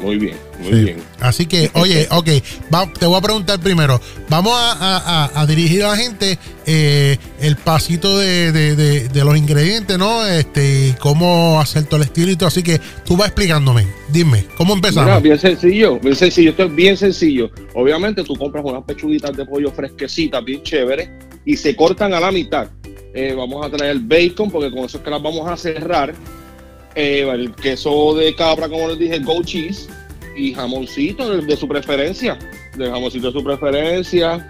[0.00, 0.84] Muy bien, muy Sí.
[0.84, 0.96] bien.
[1.20, 2.28] Así que, oye, ok,
[2.72, 4.00] va- te voy a preguntar primero.
[4.28, 9.08] Vamos a, a- a- a dirigir a la gente eh, el pasito de, de- de-
[9.08, 10.24] de los ingredientes, ¿no?
[10.26, 12.46] Este, y cómo hacer todo el todo.
[12.46, 13.86] Así que tú vas explicándome.
[14.08, 15.22] Dime, ¿cómo Mira, empezamos?
[15.22, 16.50] bien sencillo, bien sencillo.
[16.50, 17.50] Esto es bien sencillo.
[17.74, 21.10] Obviamente tú compras unas pechuguitas de pollo fresquecitas, bien chéveres,
[21.44, 22.68] y se cortan a la mitad.
[23.12, 26.14] Eh, vamos a traer el bacon, porque con eso es que las vamos a cerrar.
[26.94, 29.88] Eh, el queso de cabra, como les dije, goat cheese,
[30.36, 32.38] y jamoncito de, su preferencia.
[32.76, 34.48] De jamoncito de su preferencia.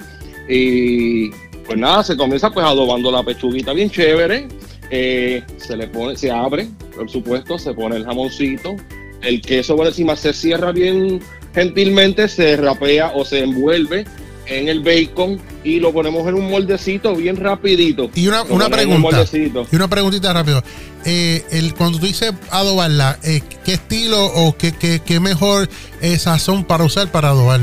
[0.48, 1.30] Y
[1.64, 4.48] pues nada, se comienza pues adobando la pechuguita bien chévere.
[4.90, 8.74] Eh, se le pone, se abre, por supuesto, se pone el jamoncito,
[9.22, 11.20] el queso por encima se cierra bien
[11.54, 14.04] gentilmente, se rapea o se envuelve
[14.46, 18.10] en el bacon y lo ponemos en un moldecito bien rapidito.
[18.14, 19.24] Y una, una un pregunta.
[19.32, 20.62] Y una preguntita rápido.
[21.04, 25.68] Eh, el, cuando tú dices adobarla, eh, ¿qué estilo o qué, qué, qué mejor
[26.00, 27.60] eh, sazón para usar para adobar?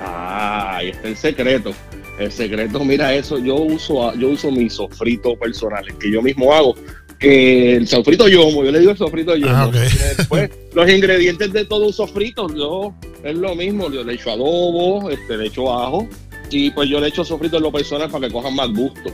[0.00, 1.72] Ah, ahí está el secreto.
[2.18, 6.52] El secreto, mira eso, yo uso yo uso mi sofrito personal, el que yo mismo
[6.52, 6.74] hago.
[7.18, 9.52] Que el sofrito yomo, yo le digo el sofrito yomo.
[9.52, 9.70] Ah.
[10.16, 15.10] Después, los ingredientes de todo un sofrito, yo es lo mismo, yo le echo adobo,
[15.10, 16.08] este, le echo ajo,
[16.50, 19.10] y pues yo le echo sofrito en lo personal para que cojan más gusto.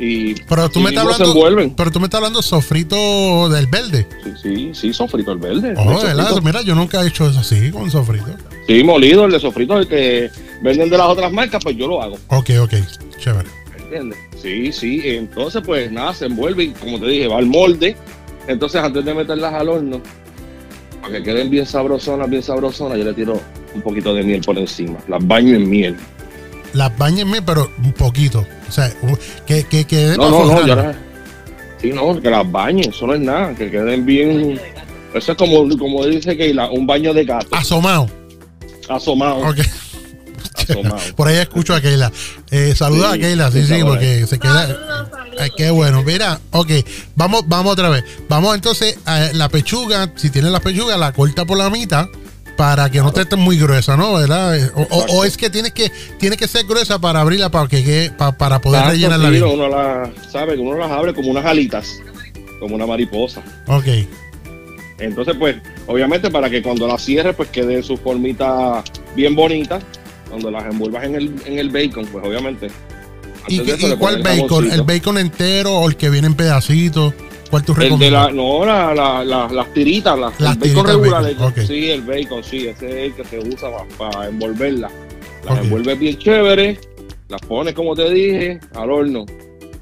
[0.00, 1.24] Y, Pero tú y me estás hablando.
[1.26, 1.74] envuelven.
[1.74, 4.06] Pero tú me estás hablando sofrito del verde.
[4.22, 5.74] Sí, sí, sí, sofrito el verde.
[5.76, 6.42] Oh, El.
[6.42, 8.26] Mira, yo nunca he hecho eso así con sofrito.
[8.66, 10.30] Sí, molido, el de sofrito, el que
[10.62, 12.16] venden de las otras marcas, pues yo lo hago.
[12.28, 12.74] Ok, ok.
[13.18, 13.48] Chévere.
[13.76, 14.18] ¿Entiendes?
[14.40, 15.02] Sí, sí.
[15.04, 17.96] Entonces, pues nada, se envuelve y como te dije, va al molde.
[18.46, 20.00] Entonces, antes de meterlas al horno,
[21.00, 23.40] para que queden bien sabrosonas, bien sabrosonas, yo le tiro
[23.74, 24.98] un poquito de miel por encima.
[25.08, 25.96] Las baño en miel.
[26.72, 28.46] Las bañenme, pero un poquito.
[28.68, 28.92] O sea,
[29.46, 30.76] que, que quede No, no, no, yo
[31.80, 34.60] Sí, no, que las bañen, eso no es nada, que queden bien.
[35.14, 38.08] Eso es como, como dice Keila, un baño de gato, Asomado.
[38.88, 39.48] asomado.
[39.48, 39.58] Ok.
[41.16, 42.10] Por ahí escucho a Keila.
[42.50, 45.08] Eh, saluda Sí, a Keila, sí, sí, porque se queda.
[45.38, 46.02] Ay, qué bueno.
[46.02, 46.70] Mira, ok,
[47.16, 48.04] vamos, vamos otra vez.
[48.28, 50.12] Vamos entonces a la pechuga.
[50.16, 52.06] Si tienes la pechuga, la corta por la mitad
[52.56, 54.14] para que no te esté muy gruesa, ¿no?
[54.14, 54.58] ¿Verdad?
[54.74, 55.24] O, o- o Exacto.
[55.24, 58.90] es que tienes que tiene que ser gruesa para abrirla para que para poder Exacto,
[58.90, 59.44] rellenarla sí, bien.
[59.44, 62.00] uno la sabe que uno las abre como unas alitas,
[62.58, 63.42] como una mariposa.
[63.68, 63.84] Ok.
[64.98, 65.54] Entonces, pues,
[65.86, 68.82] obviamente para que cuando las cierres, pues quede en su formita
[69.14, 69.78] bien bonita.
[70.28, 72.68] Cuando las envuelvas en el, en el bacon, pues obviamente.
[73.48, 74.70] ¿Y, qué- eso y le cuál bacon?
[74.70, 77.14] ¿El bacon entero o el que viene en pedacitos?
[77.50, 78.34] ¿Cuál tú recomiendas?
[78.34, 81.22] no, la, la- la- las tiritas, las, Las el bacon tiritas de regular.
[81.22, 81.66] bacon, el- ok.
[81.66, 84.90] Sí, el bacon, sí, ese es el que se usa para, envolverla.
[85.46, 85.64] Las Ok.
[85.64, 86.78] envuelves bien chévere,
[87.28, 89.24] las pones como te dije, al horno.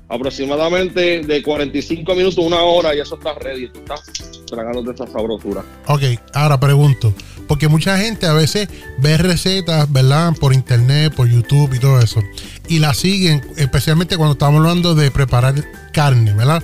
[0.09, 3.69] Aproximadamente de 45 minutos, una hora, y eso está ready.
[3.69, 4.03] Tú estás
[4.47, 5.65] tragando de esa sabrosura.
[5.87, 7.13] Ok, ahora pregunto,
[7.47, 10.35] porque mucha gente a veces ve recetas, ¿verdad?
[10.39, 12.23] Por internet, por YouTube y todo eso,
[12.69, 15.55] y la siguen, especialmente cuando estamos hablando de preparar
[15.93, 16.63] carne, ¿verdad?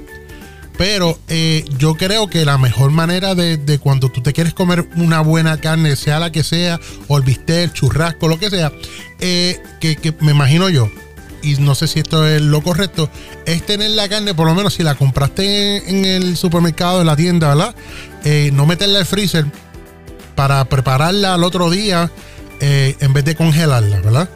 [0.79, 4.89] Pero eh, yo creo que la mejor manera de, de cuando tú te quieres comer
[4.97, 8.73] una buena carne, sea la que sea, o el bistec, el churrasco, lo que sea,
[9.21, 10.91] eh, que, que me imagino yo,
[11.43, 13.09] y no sé si esto es lo correcto,
[13.47, 17.17] es tener la carne, por lo menos si la compraste en, el supermercado, en la
[17.17, 17.75] tienda, ¿verdad?
[18.25, 19.45] Eh, no meterla al freezer
[20.35, 22.11] para prepararla al otro día
[22.61, 24.29] eh, en vez de congelarla, ¿verdad?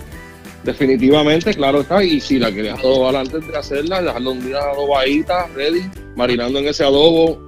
[0.64, 2.02] Definitivamente, claro está.
[2.02, 6.66] Y si la quieres adobar antes de hacerla, dejarla un día adobadita, ready, marinando en
[6.66, 7.40] ese adobo,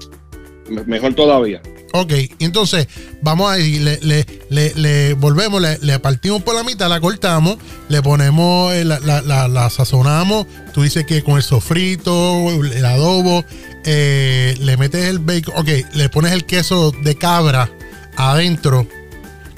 [0.68, 1.60] me- mejor todavía.
[1.94, 2.86] Ok, entonces
[3.22, 7.56] vamos a ir, le, le, le, le volvemos, le, partimos por la mitad, la cortamos,
[7.88, 12.84] le ponemos, eh, la, la, la- la sazonamos, tú dices que con el sofrito, el
[12.84, 13.42] adobo,
[13.84, 17.70] eh, le metes el bacon, ok, le pones el queso de cabra
[18.16, 18.86] adentro,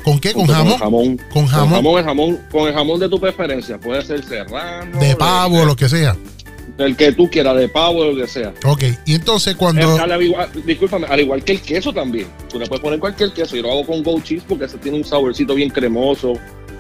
[0.05, 0.33] ¿con qué?
[0.33, 0.73] ¿Con jamón?
[0.75, 1.21] el jamón.
[1.33, 1.83] Con jamón.
[1.85, 3.79] Con el jamón, con el jamón de tu preferencia.
[3.79, 4.99] Puede ser serrano.
[5.01, 6.17] De pavo, lo que sea.
[6.81, 8.55] Del que tú quieras, de pavo, lo que sea.
[8.65, 9.97] Ok, y entonces cuando...
[9.97, 12.27] Eh, al igual- discúlpame, al igual que el queso también.
[12.51, 13.55] Tú le puedes poner cualquier queso.
[13.55, 16.33] Yo lo hago con goat cheese porque ese tiene un saborcito bien cremoso,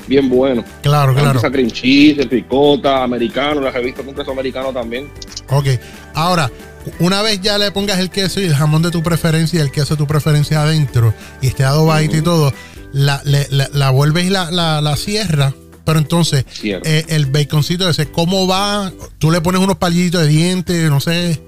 [0.06, 0.64] bien bueno.
[0.82, 1.38] Claro, claro.
[1.38, 5.06] Esa cream cheese, el picota, americano, las he visto con queso americano también.
[5.50, 5.66] Ok,
[6.14, 6.50] ahora,
[6.98, 9.70] una vez ya le pongas el queso y el jamón de tu preferencia y el
[9.70, 12.54] queso de tu preferencia adentro y esté adobadito y todo,
[12.94, 15.52] la, le- la, la vuelves y la, la, la cierras.
[15.90, 18.92] Pero entonces, eh, el baconcito ese, ¿cómo va?
[19.18, 21.40] Tú le pones unos palillitos de dientes, no sé.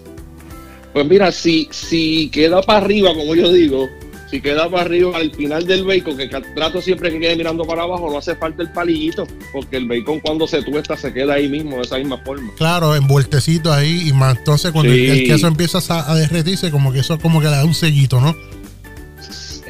[0.92, 3.88] Pues mira, si, si queda para arriba, como yo digo,
[4.30, 7.82] si queda para arriba al final del bacon, que trato siempre que quede mirando para
[7.84, 11.48] abajo, no hace falta el palillito, porque el bacon cuando se tuesta se queda ahí
[11.48, 12.50] mismo, de esa misma forma.
[12.56, 14.36] Claro, envueltecito ahí y más.
[14.38, 15.04] Entonces, cuando Sí.
[15.06, 17.74] el, el queso empieza a, a derretirse, como que eso como que le da un
[17.74, 18.34] sellito, ¿no?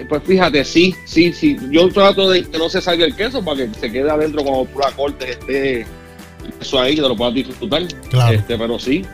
[0.03, 1.57] Eh, Pues fíjate, sí, sí, sí.
[1.71, 4.65] Yo trato de que no se salga el queso para que se quede adentro cuando
[4.73, 5.87] tú la cortes, esté
[6.61, 7.83] eso ahí, que te lo puedas disfrutar.
[8.11, 8.35] Claro.
[8.39, 9.05] Este, pero sí,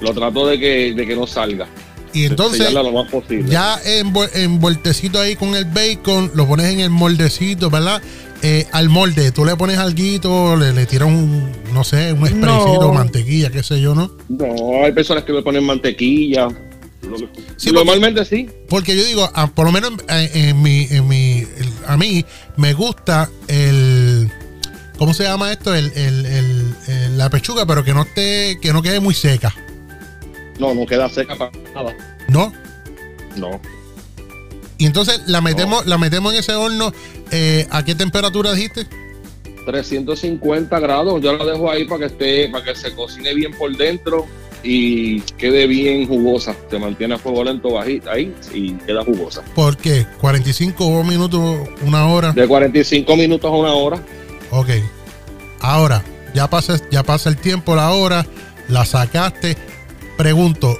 [0.00, 1.66] lo trato de que, de que no salga.
[2.14, 3.50] Y entonces, lo más posible.
[3.50, 8.02] ya envuel- envueltecito ahí con el bacon, lo pones en el moldecito, ¿verdad?
[8.42, 12.92] Eh, al molde, tú le pones alguito, le, le tiras un, no sé, un No.
[12.92, 14.10] mantequilla, qué sé yo, ¿no?
[14.28, 16.48] No, hay personas que le ponen mantequilla.
[17.56, 18.48] Sí, Normalmente sí.
[18.68, 22.24] Porque yo digo, ah, por lo menos en, en mi, en mi, el- a mí
[22.56, 24.30] me gusta el,
[24.98, 25.74] ¿cómo se llama esto?
[25.74, 29.54] El, el- el- el- la pechuga, pero que no esté, que no quede muy seca,
[30.58, 31.94] No, no queda seca para nada.
[32.28, 32.52] ¿no?
[33.36, 33.60] No.
[34.78, 36.92] Y entonces la metemos, la metemos en ese horno.
[37.30, 38.86] eh, ¿A qué temperatura dijiste?
[39.66, 41.20] 350 grados.
[41.22, 44.26] Yo la dejo ahí para que esté, para que se cocine bien por dentro
[44.62, 46.54] y quede bien jugosa.
[46.70, 49.42] Se mantiene a fuego lento bajito ahí y queda jugosa.
[49.54, 50.06] ¿Por qué?
[50.20, 52.32] 45 minutos, una hora.
[52.32, 54.02] De 45 minutos a una hora.
[54.50, 54.68] Ok.
[55.60, 56.02] Ahora,
[56.34, 58.26] ya pasa, ya pasa el tiempo, la hora,
[58.68, 59.56] la sacaste.
[60.16, 60.78] Pregunto,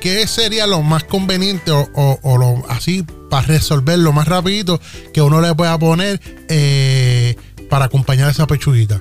[0.00, 4.80] ¿qué sería lo más conveniente o, o- o lo así para resolverlo más rapidito
[5.12, 7.36] que uno le pueda poner eh,
[7.68, 9.00] para acompañar esa pechuguita?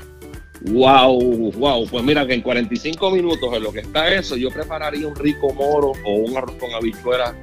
[0.62, 1.88] Wow, wow.
[1.88, 5.54] Pues mira que en 45 minutos en lo que está eso, yo prepararía un rico
[5.54, 7.34] moro o un arroz con habichuelas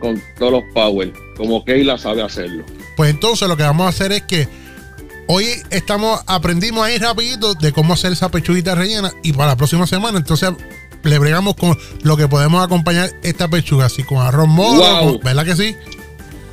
[0.00, 2.64] con todos los power, como Keila sabe hacerlo.
[2.96, 4.48] Pues entonces lo que vamos a hacer es que
[5.26, 9.86] hoy estamos, aprendimos ahí rapidito de cómo hacer esa pechuguita rellena y para la próxima
[9.86, 10.50] semana entonces
[11.02, 15.20] le bregamos con lo que podemos acompañar esta pechuga, así con arroz moro, Wow.
[15.22, 15.76] ¿verdad que sí?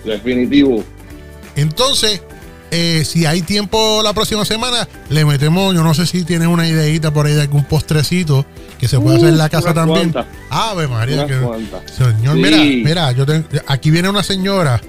[0.04, 0.84] Definitivo.
[1.56, 2.22] Entonces,
[2.76, 6.68] eh, si hay tiempo la próxima semana, le metemos, yo no sé si tienes una
[6.68, 8.46] ideita por ahí de algún postrecito
[8.78, 10.12] que se puede hacer en la casa también.
[10.12, 10.26] cuantas.
[10.50, 11.40] Ave María, que-
[11.96, 12.42] señor, Sí.
[12.42, 14.82] mira, mira, yo te- aquí viene una señora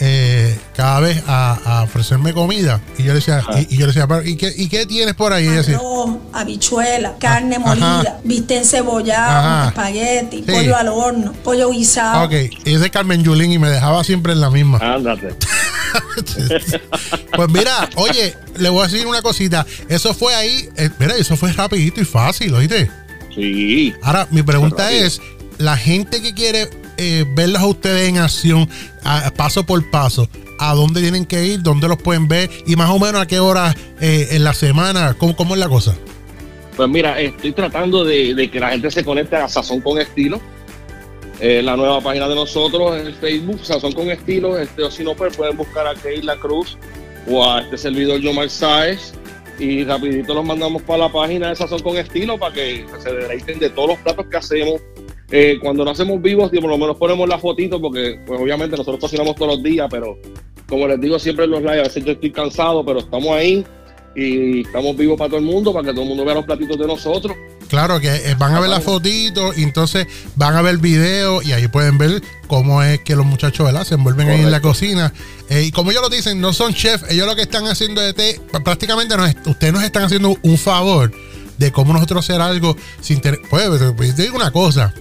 [0.00, 3.60] eh, cada vez a, a ofrecerme comida y yo le decía, Ajá.
[3.60, 5.46] y, y yo le decía, "Pero, ¿y qué, ¿y qué tienes por ahí?
[5.46, 7.66] Decía, Arroz, habichuela, carne Ajá.
[7.66, 9.68] molida, bistec encebollado, Ajá.
[9.68, 10.42] espagueti, Sí.
[10.52, 12.24] pollo al horno, pollo guisado.
[12.26, 12.32] ok,
[12.64, 14.78] y ese es Carmen Yulín y me dejaba siempre en la misma.
[14.80, 15.34] Ándate.
[17.34, 19.64] Pues mira, oye, le voy a decir una cosita.
[19.88, 22.90] Eso fue ahí, eh, mira, eso fue rapidito y fácil, ¿oíste?
[23.34, 23.94] Sí.
[24.02, 25.20] Ahora, mi pregunta es,
[25.58, 28.68] la gente que quiere eh, verlos a ustedes en acción,
[29.36, 31.62] paso por paso, ¿a dónde tienen que ir?
[31.62, 32.50] ¿Dónde los pueden ver?
[32.66, 35.96] Y más o menos a qué hora eh, en la semana, ¿cómo, es la cosa?
[36.76, 40.40] Pues mira, estoy tratando de, que la gente se conecte a Sazón con Estilo.
[41.40, 44.58] La nueva página de nosotros en Facebook, Sazón con Estilo.
[44.58, 46.76] Este, o si no, pues pueden buscar a Keila Cruz
[47.28, 49.12] o a este servidor Yomar Saez.
[49.58, 53.60] Y rapidito los mandamos para la página de Sazón con Estilo para que se deleiten
[53.60, 54.80] de todos los platos que hacemos.
[55.30, 58.98] Eh, cuando lo hacemos vivos, por lo menos ponemos la fotito porque pues obviamente nosotros
[59.00, 60.18] cocinamos todos los días, pero
[60.68, 63.64] como les digo siempre en los live, a veces yo estoy cansado, pero estamos ahí
[64.16, 66.78] y estamos vivos para todo el mundo, para que todo el mundo vea los platitos
[66.78, 67.36] de nosotros.
[67.68, 71.42] Claro que eh, van a ver la fotito y entonces van a ver el video
[71.42, 73.84] y ahí pueden ver cómo es que los muchachos ¿verdad?
[73.84, 74.68] se envuelven ahí en la Correcto.
[74.68, 75.12] cocina.
[75.50, 78.14] Eh, y como ellos lo dicen, no son chefs, ellos lo que están haciendo es
[78.16, 81.12] de, prácticamente nos, ustedes nos están haciendo un favor
[81.58, 83.40] de cómo nosotros hacer algo sin tener...
[83.50, 84.94] Pues, pues, te digo una cosa,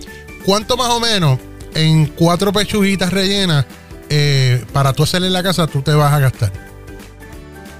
[0.48, 1.38] ¿cuánto más o menos
[1.76, 3.66] en cuatro pechuguitas rellenas
[4.10, 6.52] eh, para tú hacer en la casa tú te vas a gastar?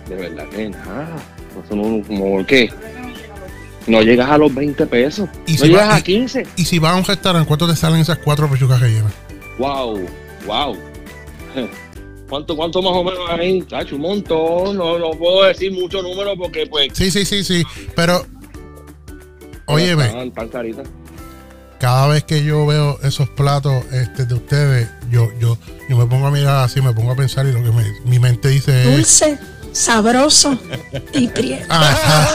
[0.10, 1.15] De verdad que nada.
[1.65, 2.69] Eso no, como ¿qué?
[3.88, 5.30] No llegas a los 20 pesos.
[5.45, 6.45] Y no si llegas va- a 15.
[6.58, 9.13] Y si vas a un restaurante, ¿cuánto te salen esas cuatro pechugas rellenas?
[9.58, 10.06] Wow,
[10.45, 10.77] wow.
[12.30, 13.62] ¿Cuánto, cuánto más o menos ahí?
[13.62, 14.75] Cacho, un montón.
[14.77, 16.89] No, no puedo decir mucho número porque, pues.
[16.91, 17.63] Sí, sí, sí, sí.
[17.95, 18.25] Pero,
[19.65, 20.32] óyeme, tan.
[21.79, 25.57] Cada vez que yo veo esos platos este, de ustedes, yo, yo,
[25.89, 28.19] yo me pongo a mirar así, me pongo a pensar y lo que me- mi
[28.19, 28.95] mente dice es...
[28.95, 29.37] Dulce,
[29.73, 30.57] sabroso
[31.13, 31.65] y prieto.
[31.69, 32.27] Ah.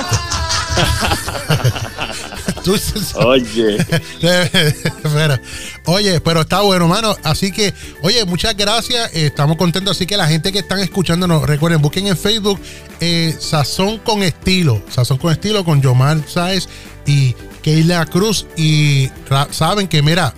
[2.64, 3.76] Dulce, Oye.
[4.20, 5.40] Espera.
[5.86, 7.16] Oye, pero está bueno, mano.
[7.24, 9.10] Así que, oye, muchas gracias.
[9.14, 9.96] Eh, estamos contentos.
[9.96, 12.60] Así que la gente que están escuchándonos, recuerden, busquen en Facebook
[13.00, 14.80] eh, Sazón con Estilo.
[14.90, 16.68] Sazón con Estilo con Yomar Sáez
[17.04, 18.46] y Keila Cruz.
[18.56, 19.08] Y
[19.50, 20.34] saben que, mira,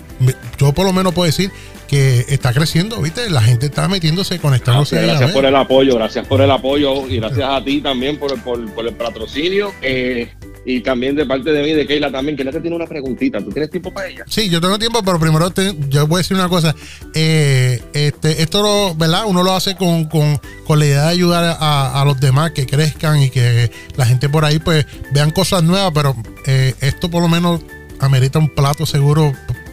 [0.58, 1.50] yo por lo menos puedo decir
[1.88, 3.28] que está creciendo, ¿viste?
[3.30, 4.96] La gente está metiéndose, conectándose.
[4.96, 5.42] Gracias, ahí a gracias ver.
[5.42, 8.87] por el apoyo, gracias por el apoyo y gracias a ti también por, por, por
[8.87, 9.72] el patrocinio.
[9.82, 10.32] eh,
[10.66, 12.37] y también de parte de mí, de Keila también.
[12.37, 13.38] Keila te tiene una preguntita.
[13.38, 14.24] ¿Tú tienes tiempo para ella?
[14.27, 16.74] Sí, yo tengo tiempo, pero primero te- yo voy a decir una cosa.
[17.14, 19.24] Eh, este, esto, lo- ¿verdad?
[19.27, 22.66] Uno lo hace con, con- con la idea de ayudar a, a los demás que
[22.66, 27.22] crezcan y que la gente por ahí pues vean cosas nuevas, pero eh, esto por
[27.22, 27.61] lo menos
[28.00, 29.33] amerita un plato seguro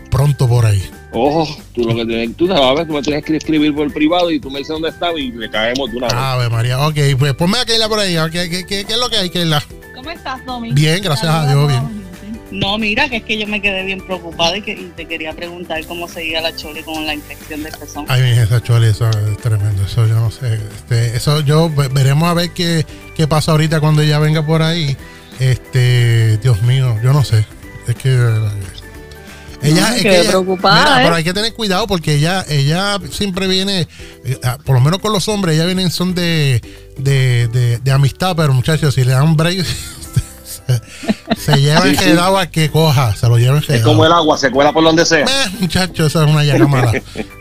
[0.10, 0.84] pronto por ahí.
[1.14, 4.40] Ojo, tú lo que tienes, tú sabes, tú me tienes que escribir por privado y
[4.40, 6.16] tú me dices dónde está y le caemos de una vez.
[6.16, 8.16] Ave María, ok, pues ponme a Keila por ahí.
[8.32, 9.62] ¿Qué, qué, qué- qué es lo que hay, Keila?
[9.94, 10.72] ¿Cómo estás, Domi?
[10.72, 12.02] Bien, gracias a Dios, bien.
[12.52, 15.32] No, mira, que es que yo me quedé bien preocupada y, que, y te quería
[15.34, 18.06] preguntar cómo seguía la chole con la infección del pezón.
[18.10, 19.84] Ay, mi esa chole, eso es tremendo.
[19.86, 20.56] Eso yo no sé.
[20.56, 22.86] Este, eso yo ve- veremos a ver qué,
[23.16, 24.98] qué pasa ahorita cuando ella venga por ahí.
[25.40, 27.46] Este, Dios mío, yo no sé.
[27.88, 28.10] Es que.
[29.64, 31.04] Ella, es que ella- preocupada, mira, ¿eh?
[31.04, 33.88] pero hay que tener cuidado porque ella, ella siempre viene,
[34.26, 36.62] eh, ah, por lo menos con los hombres, ella vienen son de,
[36.98, 39.66] de, de, de amistad, pero muchachos, si le dan un break,
[41.38, 42.04] Se lleva Sí, sí.
[42.04, 45.06] enredado a que coja, se lo lleva Es como el agua, se cuela por donde
[45.06, 45.26] sea.
[45.26, 46.94] Eh, muchacho, esa es una llaga mala.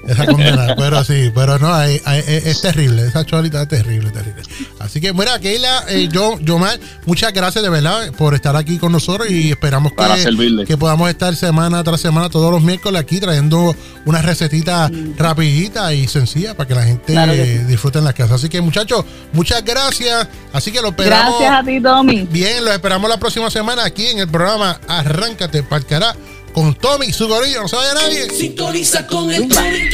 [0.09, 0.75] Esa condena.
[0.79, 3.07] Pero sí, pero no, hay- hay- es, es terrible.
[3.07, 4.43] Esa cholita es terrible, terrible.
[4.81, 8.79] Así que, mira, Keila, eh, yo, yo mal, muchas gracias de verdad por estar aquí
[8.79, 10.65] con nosotros y esperamos Para que, servirle.
[10.65, 13.77] que podamos estar semana tras semana, todos los miércoles aquí trayendo
[14.07, 18.37] una recetita rapidita y sencilla para que la gente Claro que disfrute en la casa.
[18.37, 19.05] Así que, muchachos,
[19.35, 20.27] muchas gracias.
[20.53, 21.39] Así que lo esperamos.
[21.39, 22.23] Gracias a ti, Tommy.
[22.31, 26.17] Bien, lo esperamos la próxima semana aquí en el programa Arráncate Parcará
[26.55, 27.61] con Tommy y su gorillo.
[27.61, 28.31] No se vaya nadie.
[28.31, 29.91] Sintoniza con el Tommy,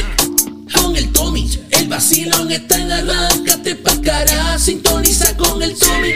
[0.73, 1.49] con el Tommy.
[1.71, 4.57] El vacilón está en arráncate pa' cara.
[4.59, 6.13] Sintoniza con el Tommy,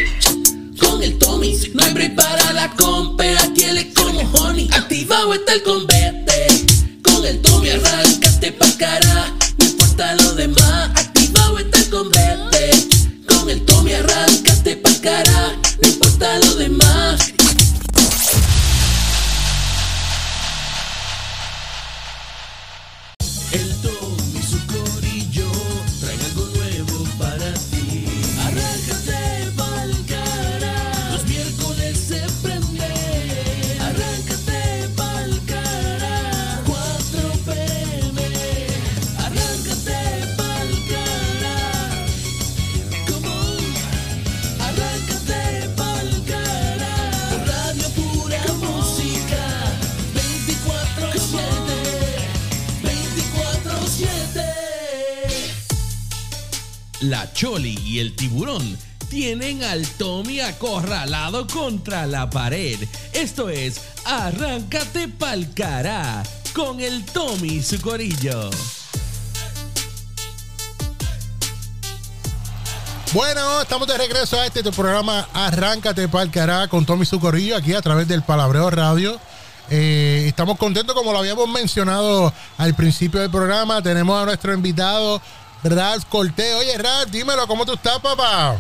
[0.80, 1.58] con el Tommy.
[1.74, 4.68] No hay break para la compe, aquí él como honey.
[4.72, 6.48] Activado está el convete,
[7.04, 9.34] con el Tommy arráncate pa' cara.
[9.58, 12.88] No importa lo demás, activado está el convete.
[13.28, 15.56] Con el Tommy arráncate pa' cara.
[15.82, 17.34] No importa lo demás.
[57.02, 58.78] La Choli y el tiburón
[59.10, 62.78] tienen al Tommy acorralado contra la pared.
[63.12, 66.22] Esto es Arráncate pa'l cará
[66.54, 68.52] con el Tommy y su corillo.
[73.14, 77.82] Bueno, estamos de regreso a este tu programa Arráncate Parcará con Tommy Sucorillo aquí a
[77.82, 79.20] través del Palabreo Radio.
[79.70, 83.82] Eh, estamos contentos, como lo habíamos mencionado al principio del programa.
[83.82, 85.22] Tenemos a nuestro invitado
[85.64, 86.56] Ralph Cortés.
[86.56, 88.58] Oye, Ralph, dímelo, ¿cómo tú estás, papá?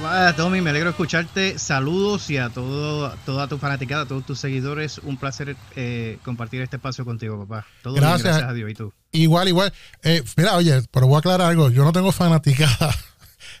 [0.00, 1.58] Hola, Tommy, me alegro de escucharte.
[1.58, 4.98] Saludos y a todo, toda tu fanaticada, a todos tus seguidores.
[4.98, 7.66] Un placer eh, compartir este espacio contigo, papá.
[7.82, 8.24] Todo bien, Gracias.
[8.24, 8.70] gracias a Dios.
[8.70, 8.92] ¿Y tú?
[9.12, 9.72] Igual, igual.
[10.02, 11.70] Eh, mira, oye, pero voy a aclarar algo.
[11.70, 12.94] Yo no tengo fanaticada.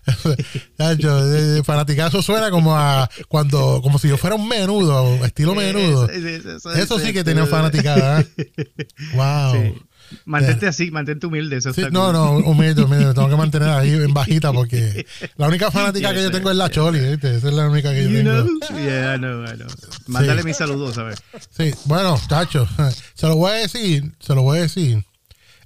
[1.64, 6.08] Fanaticada eso suena como a cuando, como si yo fuera un menudo, estilo menudo.
[6.08, 8.20] Sí, sí, eso Eso es, sí que eh, tenía fanaticada.
[8.20, 8.26] ¿eh?
[9.14, 9.52] Wow.
[9.52, 9.74] Sí.
[10.24, 11.56] Mantente así, mantente humilde.
[11.56, 12.12] Eso Sí, está no, cool.
[12.12, 15.06] no, humilde, humilde, me tengo que mantener ahí en bajita porque
[15.36, 17.36] la única fanática que yo tengo es la Choli, ¿viste?
[17.36, 18.42] Esa es la única que yo You tengo.
[18.44, 18.78] know?
[18.78, 19.68] Yeah, I know, I know.
[20.06, 21.18] Mándale mis saludos, a ver.
[21.50, 22.66] Sí, bueno, chacho,
[23.14, 25.04] se lo voy a decir, se lo voy a decir.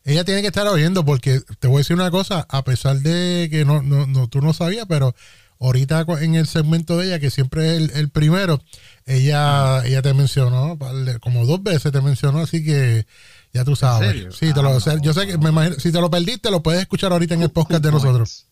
[0.05, 3.49] Ella tiene que estar oyendo porque te voy a decir una cosa, a pesar de
[3.51, 5.14] que no, no, no tú no sabías, pero
[5.61, 8.61] ahorita en el segmento de ella, que siempre es el, el primero,
[9.07, 10.76] ella, ella te mencionó,
[11.20, 13.07] como dos veces te mencionó, así que
[13.53, 14.35] ya tú sabes.
[14.35, 16.63] Sí, te lo, Ah, sea, yo sé que me imagino, si te lo perdiste, lo
[16.63, 18.47] puedes escuchar ahorita en el podcast de nosotros.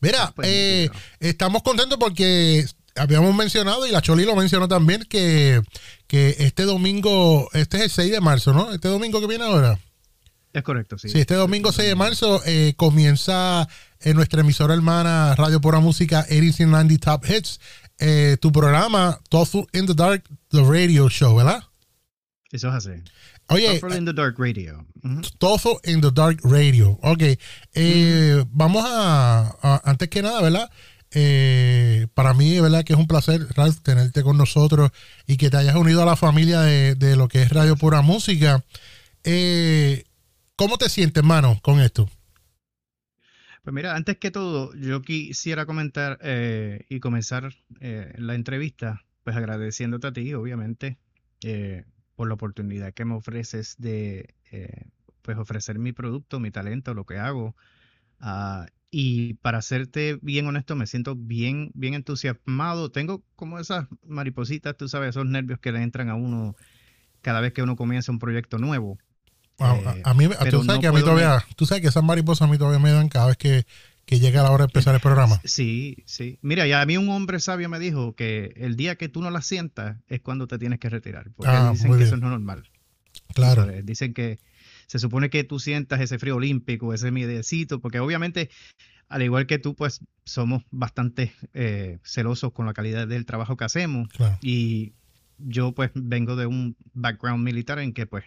[0.00, 0.90] Mira, Pues, eh,
[1.20, 2.64] estamos contentos porque
[2.96, 5.60] habíamos mencionado, y la Choli lo mencionó también, que,
[6.06, 8.72] que este domingo, este es el 6 de marzo, ¿no?
[8.72, 9.78] Este domingo que viene ahora.
[10.52, 11.08] Es correcto, sí.
[11.08, 13.68] Sí, este domingo 6 de marzo eh, comienza
[14.00, 17.58] en nuestra emisora hermana Radio Pura Música 1890 Top Hits,
[17.98, 21.64] eh, tu programa Tofu in the Dark, The Radio Show, ¿verdad?
[22.52, 22.90] Eso es así.
[23.48, 24.86] Oye, Suffer in the Dark Radio.
[25.02, 25.20] Ujú.
[25.38, 26.98] Tofu in the Dark Radio.
[27.02, 27.22] Ok.
[27.74, 30.70] Eh, Vamos a, a- antes que nada, ¿verdad?
[31.16, 32.84] Eh, para mí, ¿verdad?
[32.84, 34.90] Que es un placer, Ralph, tenerte con nosotros
[35.26, 38.02] y que te hayas unido a la familia de, de lo que es Radio Pura
[38.02, 38.64] Música.
[39.22, 40.04] Eh,
[40.56, 42.08] ¿Cómo te sientes, hermano, con esto?
[43.62, 50.06] Pues mira, antes que todo, yo quisiera comentar eh, y comenzar la entrevista, pues agradeciéndote
[50.08, 50.98] a ti, obviamente,
[52.16, 54.86] por la oportunidad que me ofreces de eh,
[55.22, 57.56] pues ofrecer mi producto, mi talento, lo que hago.
[58.20, 62.90] Ah, y para serte bien honesto, me siento bien, bien entusiasmado.
[62.90, 66.54] Tengo como esas maripositas, tú sabes, esos nervios que le entran a uno
[67.20, 68.98] cada vez que uno comienza un proyecto nuevo.
[69.58, 72.48] Eh, a mí, tú sabes no que a mí todavía, tú sabes que esas mariposas
[72.48, 73.66] a mí todavía me dan cada vez que,
[74.06, 75.40] que llega la hora de empezar el programa.
[75.44, 76.38] Sí, sí.
[76.42, 79.30] Mira, y a mí un hombre sabio me dijo que el día que tú no
[79.30, 82.06] la sientas es cuando te tienes que retirar, porque Ah, dicen que bien.
[82.08, 82.68] eso no es normal.
[83.34, 83.66] Claro.
[83.82, 84.38] Dicen que
[84.86, 88.50] se supone que tú sientas ese frío olímpico, ese miedecito, porque obviamente,
[89.08, 93.64] al igual que tú, pues somos bastante eh, celosos con la calidad del trabajo que
[93.64, 94.08] hacemos.
[94.08, 94.38] Claro.
[94.42, 94.92] Y
[95.38, 98.24] yo pues vengo de un background militar en que pues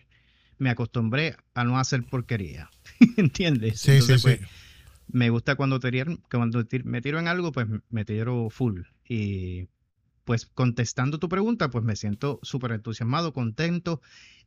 [0.58, 2.70] me acostumbré a no hacer porquería.
[3.18, 3.80] ¿Entiendes?
[3.80, 4.46] Sí, Entonces, sí, sí.
[5.08, 5.80] Me gusta cuando,
[6.84, 8.82] me tiro en algo, pues me tiro full.
[9.08, 9.68] Y
[10.26, 14.01] pues contestando tu pregunta, pues me siento súper entusiasmado, contento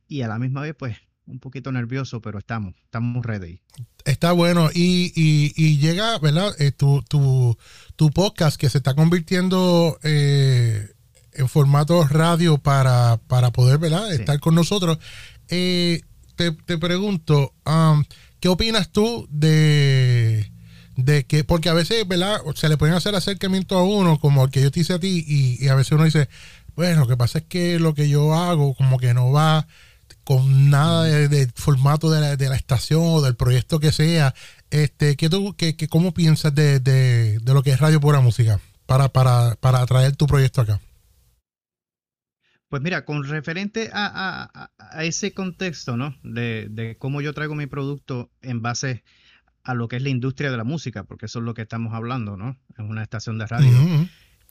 [0.07, 3.61] y a la misma vez, pues un poquito nervioso, pero estamos, estamos ready.
[4.05, 4.69] Está bueno.
[4.73, 6.53] Y, y, y llega, ¿verdad?
[6.59, 7.57] Eh, tu, tu,
[7.95, 10.89] tu podcast que se está convirtiendo eh,
[11.33, 14.11] en formato radio para, para poder, ¿verdad?
[14.13, 14.99] Estar con nosotros.
[15.47, 16.01] Eh,
[16.35, 18.03] te, te pregunto, um,
[18.39, 20.00] ¿qué opinas tú de,
[21.03, 22.41] de que, porque a veces, ¿verdad?
[22.55, 25.23] Se le pueden hacer acercamientos a uno, como el que yo te hice a ti,
[25.27, 26.29] y, a veces uno dice,
[26.75, 29.67] bueno, lo que pasa es que lo que yo hago como que no va
[30.23, 34.33] con nada de, de formato de la, estación o del proyecto que sea.
[34.69, 39.09] Este, ¿qué tú, qué, ¿Cómo piensas de, de, lo que es Radio Pura Música para,
[39.09, 40.79] para, para traer tu proyecto acá?
[42.69, 46.15] Pues mira, con referente a ese contexto, ¿no?
[46.23, 49.03] De, de cómo yo traigo mi producto en base
[49.63, 51.93] a lo que es la industria de la música, porque eso es lo que estamos
[51.93, 52.57] hablando, ¿no?
[52.77, 53.71] En una estación de radio.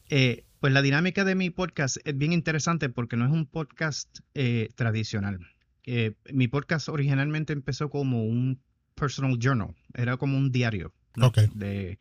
[0.08, 4.20] Eh, pues la dinámica de mi podcast es bien interesante porque no es un podcast
[4.34, 5.38] eh, tradicional.
[5.84, 8.60] Eh, mi podcast originalmente empezó como un
[8.94, 11.32] personal journal, era como un diario ¿no?
[11.54, 11.98] De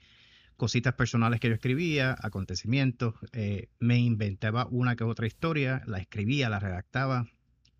[0.58, 3.16] cositas personales que yo escribía, acontecimientos,
[3.80, 7.28] me inventaba una que otra historia, la escribía, la redactaba.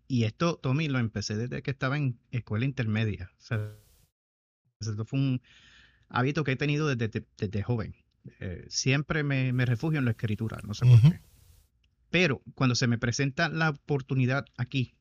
[0.08, 3.30] Y esto, Tommy, lo empecé desde que estaba en escuela intermedia.
[3.38, 3.76] O sea,
[4.88, 5.42] esto fue un
[6.08, 7.94] hábito que he tenido desde, desde joven.
[8.40, 11.20] Eh, siempre me, me refugio en la escritura, no sé por qué.
[12.10, 14.94] Pero cuando se me presenta la oportunidad aquí,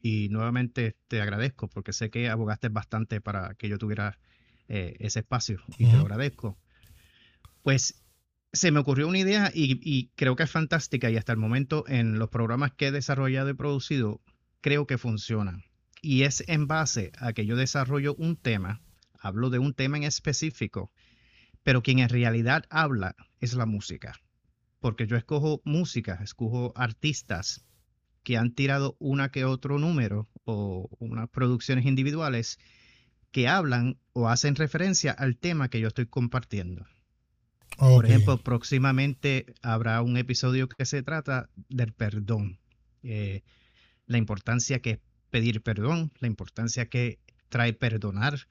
[0.00, 4.18] y nuevamente te agradezco porque sé que abogaste bastante para que yo tuviera
[4.68, 6.58] eh, ese espacio y te lo agradezco,
[7.62, 8.02] pues
[8.52, 11.84] se me ocurrió una idea y, y creo que es fantástica y hasta el momento
[11.88, 14.20] en los programas que he desarrollado y producido
[14.60, 15.62] creo que funciona.
[16.02, 18.82] Y es en base a que yo desarrollo un tema,
[19.24, 20.92] hablo de un tema en específico,
[21.62, 24.20] pero quien en realidad habla es la música.
[24.80, 27.64] Porque yo escojo música, escojo artistas
[28.22, 32.58] que han tirado una que otro número o unas producciones individuales
[33.30, 36.86] que hablan o hacen referencia al tema que yo estoy compartiendo.
[37.78, 42.60] Por ejemplo, próximamente habrá un episodio que se trata del perdón.
[43.02, 43.42] Eh,
[44.06, 44.98] la importancia que es
[45.30, 47.18] pedir perdón, la importancia que
[47.48, 48.46] trae perdonar.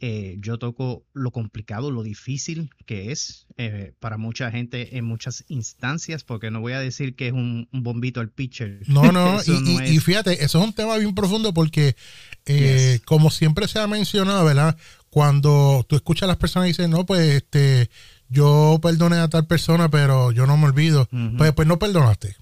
[0.00, 5.44] Eh, yo toco lo complicado, lo difícil que es eh, para mucha gente en muchas
[5.48, 8.80] instancias, porque no voy a decir que es un, un bombito al pitcher.
[8.88, 11.96] No, no, y, no fíjate, eso es un tema bien profundo porque,
[12.44, 14.76] eh, como siempre se ha mencionado, ¿verdad?
[15.10, 17.88] Cuando tú escuchas a las personas y dicen, no, pues este,
[18.28, 22.36] yo perdoné a tal persona, pero yo no me olvido, pues, pues no perdonaste.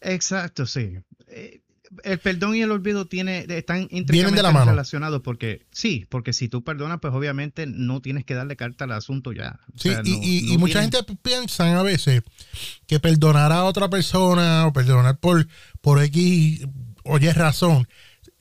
[0.00, 0.98] Exacto, sí.
[1.26, 1.63] Eh,
[2.02, 3.88] el perdón y el olvido tiene, están
[4.52, 4.70] mano.
[4.72, 8.92] relacionados porque sí, porque si tú perdonas, pues obviamente no tienes que darle carta al
[8.92, 9.60] asunto ya.
[9.74, 10.18] O Sí, sea, y, no-
[10.54, 12.22] y- mucha gente piensa a veces
[12.86, 15.46] que perdonar a otra persona o perdonar por,
[15.80, 16.66] por X
[17.04, 17.86] o Y razón,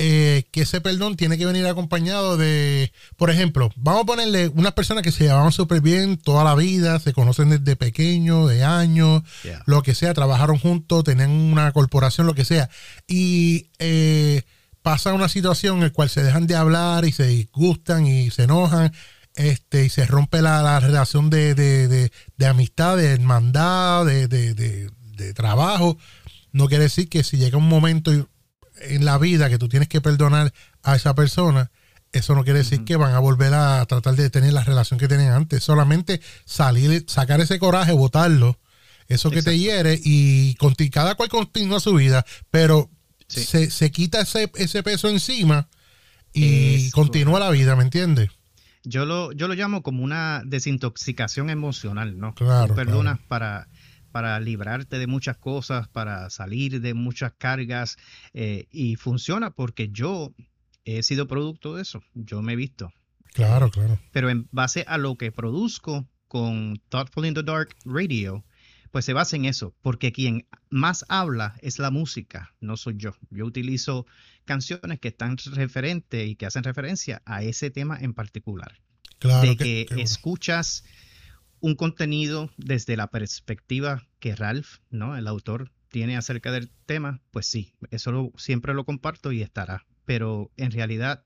[0.05, 4.73] eh, que ese perdón tiene que venir acompañado de, por ejemplo, vamos a ponerle unas
[4.73, 9.23] personas que se llevaban súper bien toda la vida, se conocen desde pequeño, de años,
[9.43, 9.63] Yeah.
[9.65, 12.69] lo que sea, trabajaron juntos, tenían una corporación, lo que sea,
[13.07, 14.41] y eh,
[14.81, 18.43] pasa una situación en la cual se dejan de hablar y se disgustan y se
[18.43, 18.91] enojan,
[19.35, 24.27] este, y se rompe la, la relación de, de, de- de amistad, de hermandad, de,
[24.27, 25.97] de- de- de trabajo.
[26.51, 28.11] No quiere decir que si llega un momento
[28.89, 30.53] en la vida que tú tienes que perdonar
[30.83, 31.71] a esa persona,
[32.11, 35.07] eso no quiere decir que van a volver a tratar de tener la relación que
[35.07, 35.63] tenían antes.
[35.63, 38.59] Solamente salir, sacar ese coraje, botarlo,
[39.07, 42.89] eso que te hiere y conti- cada cual continúa su vida, pero
[43.27, 43.43] Sí.
[43.45, 45.67] se, se quita ese, ese peso encima
[46.33, 48.29] y continúa la vida, ¿me entiendes?
[48.83, 52.35] Yo lo, yo lo llamo como una desintoxicación emocional, ¿no?
[52.35, 53.67] Claro, Tú perdonas para,
[54.13, 57.97] para librarte de muchas cosas, para salir de muchas cargas
[58.33, 60.33] eh, y funciona porque yo
[60.85, 62.01] he sido producto de eso.
[62.13, 62.93] Yo me he visto.
[63.33, 63.99] Claro, claro.
[64.11, 68.45] pero en base a lo que produzco con Thoughtful in the Dark Radio,
[68.91, 73.13] pues se basa en eso, porque quien más habla es la música, no soy yo.
[73.31, 74.05] Yo utilizo
[74.45, 78.79] canciones que están referentes y que hacen referencia a ese tema en particular.
[79.17, 80.03] Claro de que- que, que bueno.
[80.03, 80.83] escuchas
[81.63, 85.15] un contenido desde la perspectiva que Ralph, ¿no?
[85.15, 89.85] El autor tiene acerca del tema, pues sí, eso lo- siempre lo comparto y estará.
[90.03, 91.23] Pero en realidad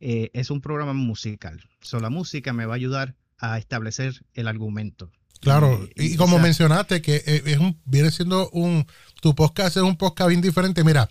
[0.00, 1.62] eh, es un programa musical.
[1.82, 5.10] So, la música me va a ayudar a establecer el argumento.
[5.40, 8.86] Claro, Y- y, y como mencionaste, que eh, es un, viene siendo un,
[9.20, 10.84] tu podcast es un podcast bien diferente.
[10.84, 11.06] Mira,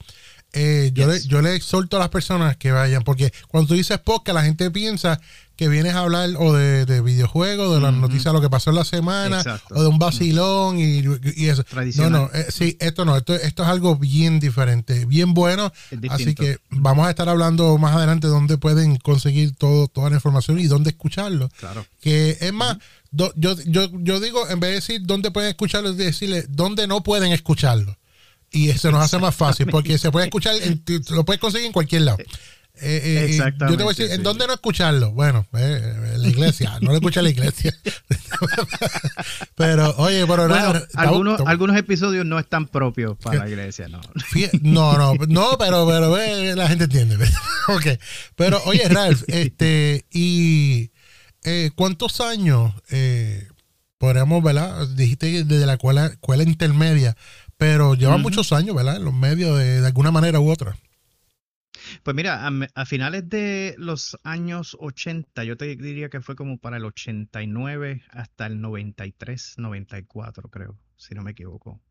[0.54, 1.26] eh, yo, Yes.
[1.26, 4.44] le, yo le exhorto a las personas que vayan, porque cuando tú dices podcast, la
[4.44, 5.20] gente piensa
[5.56, 8.02] que vienes a hablar o de, de videojuegos, de las Ujú.
[8.02, 9.76] noticias, lo que pasó en la semana, Exacto.
[9.76, 11.02] o de un vacilón y,
[11.36, 11.64] y eso.
[11.96, 15.72] No, no, eh, sí, esto no, esto, esto es algo bien diferente, bien bueno.
[16.10, 20.60] Así que vamos a estar hablando más adelante dónde pueden conseguir todo, toda la información
[20.60, 21.50] y dónde escucharlo.
[21.60, 21.86] Claro.
[22.02, 22.78] Que es más,
[23.12, 26.86] do- yo, yo, yo digo, en vez de decir dónde pueden escucharlo, es decirle dónde
[26.88, 27.98] no pueden escucharlo.
[28.52, 30.56] Y eso nos hace más fácil porque se puede escuchar,
[31.10, 32.18] lo puedes conseguir en cualquier lado.
[32.82, 34.24] Eh, eh, yo te voy a decir, Exactamente, ¿en sí.
[34.24, 35.12] dónde no escucharlo?
[35.12, 37.74] Bueno, eh, en la iglesia, no lo escucha en la iglesia.
[39.56, 44.02] pero, oye, pero Bueno, nada, algunos, algunos episodios no están propios para la iglesia, no.
[44.62, 47.16] No, no, no, pero, pero eh, la gente entiende.
[47.70, 47.88] ok.
[48.36, 50.92] Pero, oye, Ralph, este, y
[51.76, 52.74] ¿cuántos años
[53.98, 54.88] podríamos, verdad?
[54.90, 57.16] Dijiste desde la escuela, escuela intermedia,
[57.58, 58.24] pero llevan Ujú.
[58.24, 58.98] muchos años, ¿verdad?
[58.98, 60.78] En los medios de, de alguna manera u otra.
[62.06, 66.78] Pues mira, a, finales de los años 80, yo te diría que fue como para
[66.78, 71.82] el 89 hasta el 93, 94, creo, si no me equivoco.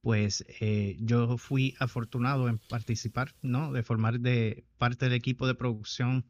[0.00, 3.70] Pues eh, yo fui afortunado en participar, ¿no?
[3.70, 6.24] De formar de parte del equipo de producción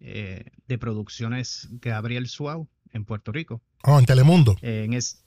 [0.00, 3.62] eh, de producciones Gabriel Suau en Puerto Rico.
[3.82, 4.58] Oh, en Telemundo.
[4.60, 5.24] Eh, en es,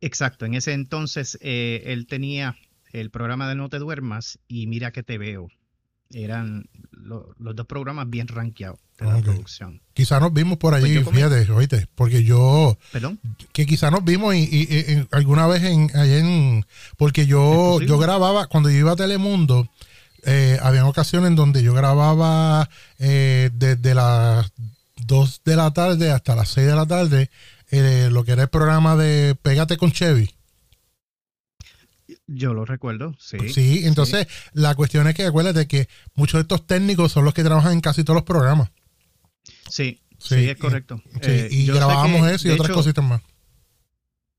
[0.00, 2.56] exacto, en ese entonces eh, él tenía
[2.92, 5.46] el programa de No te duermas y Mira que te veo.
[6.12, 9.80] Eran lo- los dos programas bien rankeados de la producción.
[9.94, 13.18] Quizá nos vimos por Pues allí, comí- fíjate, oíste, porque yo, ¿Perdón?
[13.52, 17.28] que quizá nos vimos y, y- y- en- alguna vez en, allá en porque ¿Es
[17.28, 19.68] yo yo grababa cuando yo iba a Telemundo
[20.24, 24.52] eh, había ocasiones en donde yo grababa eh, desde las
[25.06, 27.30] 2 de la tarde hasta las 6 de la tarde
[27.70, 30.28] eh, lo que era el programa de Pégate con Chevy
[32.32, 33.38] Yo lo recuerdo, sí.
[33.48, 37.42] sí, entonces la cuestión es que acuérdate que muchos de estos técnicos son los que
[37.42, 38.70] trabajan en casi todos los programas
[39.68, 41.02] Sí, Sí, sí, es y- correcto.
[41.14, 43.22] Sí, Eh, y sé grabábamos que, eso y otras hecho, cositas más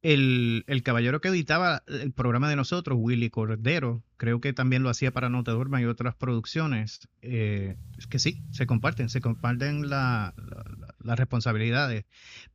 [0.04, 4.90] El, el caballero que editaba el programa de nosotros, Willy Cordero, creo que también lo
[4.90, 9.90] hacía para No Te y otras producciones, eh, es que sí, se comparten, se comparten
[9.90, 12.06] la- la- la- las responsabilidades.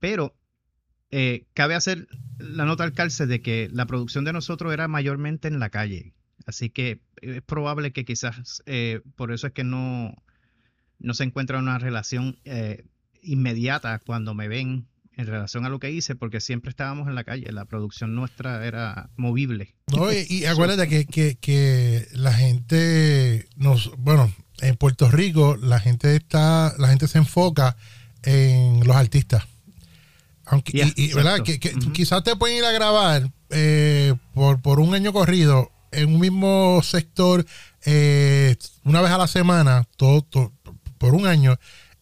[0.01, 0.35] Pero
[1.11, 5.49] eh, cabe hacer la nota al calce de que la producción de nosotros era mayormente
[5.49, 6.15] en la calle.
[6.47, 10.15] Así que es probable que quizás eh, por eso es que no,
[10.99, 12.85] no se encuentra una relación eh,
[13.23, 14.87] inmediata cuando me ven
[15.17, 17.51] en relación a lo que hice, porque siempre estábamos en la calle.
[17.51, 19.75] La producción nuestra era movible.
[19.91, 24.31] No, y, y acuérdate que, que, que la gente nos, bueno,
[24.61, 27.77] en Puerto Rico la gente está, la gente se enfoca
[28.23, 29.47] en los artistas.
[30.47, 31.41] Aunque, Yeah, y, y, ¿verdad?
[31.41, 31.59] Que,
[31.93, 36.81] quizás te pueden ir a grabar eh, por, por un año corrido en un mismo
[36.83, 37.45] sector
[37.85, 40.53] eh, una vez a la semana, todo, todo-
[40.99, 41.57] por un año.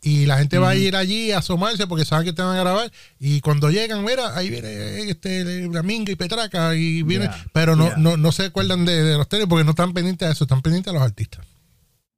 [0.06, 2.60] Y la gente va a ir allí a asomarse porque saben que te van a
[2.60, 2.92] grabar.
[3.18, 7.24] Y cuando llegan, mira, ahí viene este, la minga y petraca y viene.
[7.24, 7.96] Yeah, pero no, yeah.
[7.96, 10.60] no, no se acuerdan de, de los tenis porque no están pendientes de eso, están
[10.60, 11.46] pendientes de los artistas.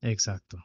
[0.03, 0.59] Exacto.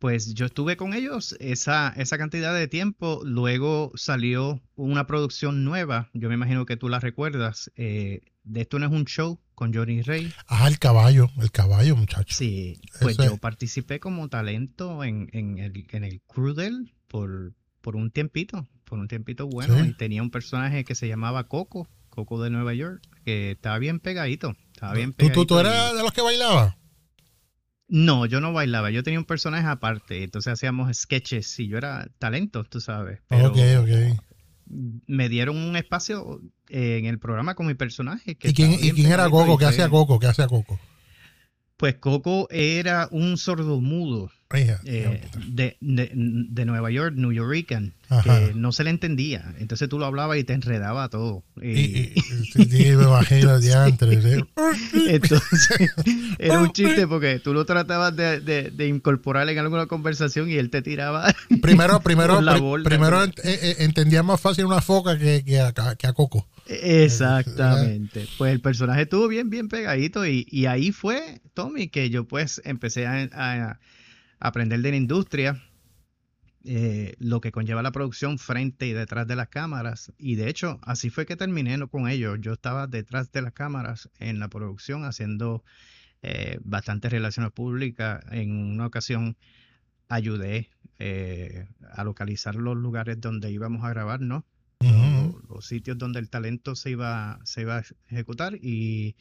[0.00, 3.20] Pues yo estuve con ellos esa, esa cantidad de tiempo.
[3.22, 6.08] Luego salió una producción nueva.
[6.14, 7.70] Yo me imagino que tú la recuerdas.
[7.76, 10.32] eh, de esto no es un show con Johnny Rey.
[10.48, 12.34] Ah, el caballo, el caballo, muchacho.
[12.34, 16.56] Sí, pues Ese- yo participé como talento en, en el, en el crew
[17.06, 19.78] por, por un tiempito, por un tiempito bueno.
[19.84, 19.90] Sí.
[19.90, 24.00] Y tenía un personaje que se llamaba Coco, Coco de Nueva York, que estaba bien
[24.00, 24.56] pegadito.
[24.72, 26.78] Estaba bien ¿Tú, tú, tú eras de los que bailaba?
[27.92, 32.08] No, yo no bailaba, yo tenía un personaje aparte, entonces hacíamos sketches y yo era
[32.20, 33.18] talento, tú sabes.
[33.28, 34.22] Pero ok, ok.
[35.08, 38.36] me dieron un espacio eh, en el programa con mi personaje.
[38.36, 39.58] que ¿Y quién, y quién era Coco?
[39.58, 40.20] ¿Qué hacía Coco?
[40.20, 40.78] ¿Qué hacía Coco?
[41.76, 44.30] Pues Coco era un sordomudo.
[44.52, 48.22] Eh, de, de, de Nueva York, New Yorican, Ajá.
[48.48, 49.54] que no se le entendía.
[49.60, 51.44] Entonces tú lo hablabas y te enredaba todo.
[51.62, 52.14] Y-
[52.52, 54.44] sí, me imagino, diantre, sí.
[55.08, 55.68] entonces
[56.40, 60.54] era un chiste porque tú lo tratabas de, de- de incorporar en alguna conversación y
[60.54, 61.32] él te tiraba.
[61.62, 65.72] Primero, primero, la primero ent- eh, eh, entendía más fácil una foca que, que, a,
[65.96, 66.48] que a Coco.
[66.66, 68.26] Exactamente.
[68.38, 72.60] Pues el personaje estuvo bien, bien pegadito y, y ahí fue, Tommy, que yo pues
[72.64, 73.78] empecé a, a
[74.40, 75.62] aprender de la industria,
[76.64, 80.12] eh, lo que conlleva la producción frente y detrás de las cámaras.
[80.18, 82.38] Y de hecho, así fue que terminé con ellos.
[82.40, 85.62] Yo estaba detrás de las cámaras en la producción haciendo
[86.22, 88.24] eh, bastantes relaciones públicas.
[88.30, 89.36] En una ocasión
[90.08, 94.44] ayudé eh, a localizar los lugares donde íbamos a grabar, ¿no?
[94.80, 99.14] Los, los sitios donde el talento se iba, se iba a ejecutar y,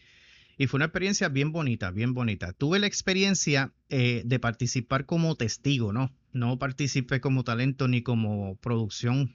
[0.60, 2.51] Y fue una experiencia bien bonita, bien bonita.
[2.53, 6.14] Tuve la experiencia eh, de participar como testigo, ¿no?
[6.34, 9.34] No participé como talento ni como producción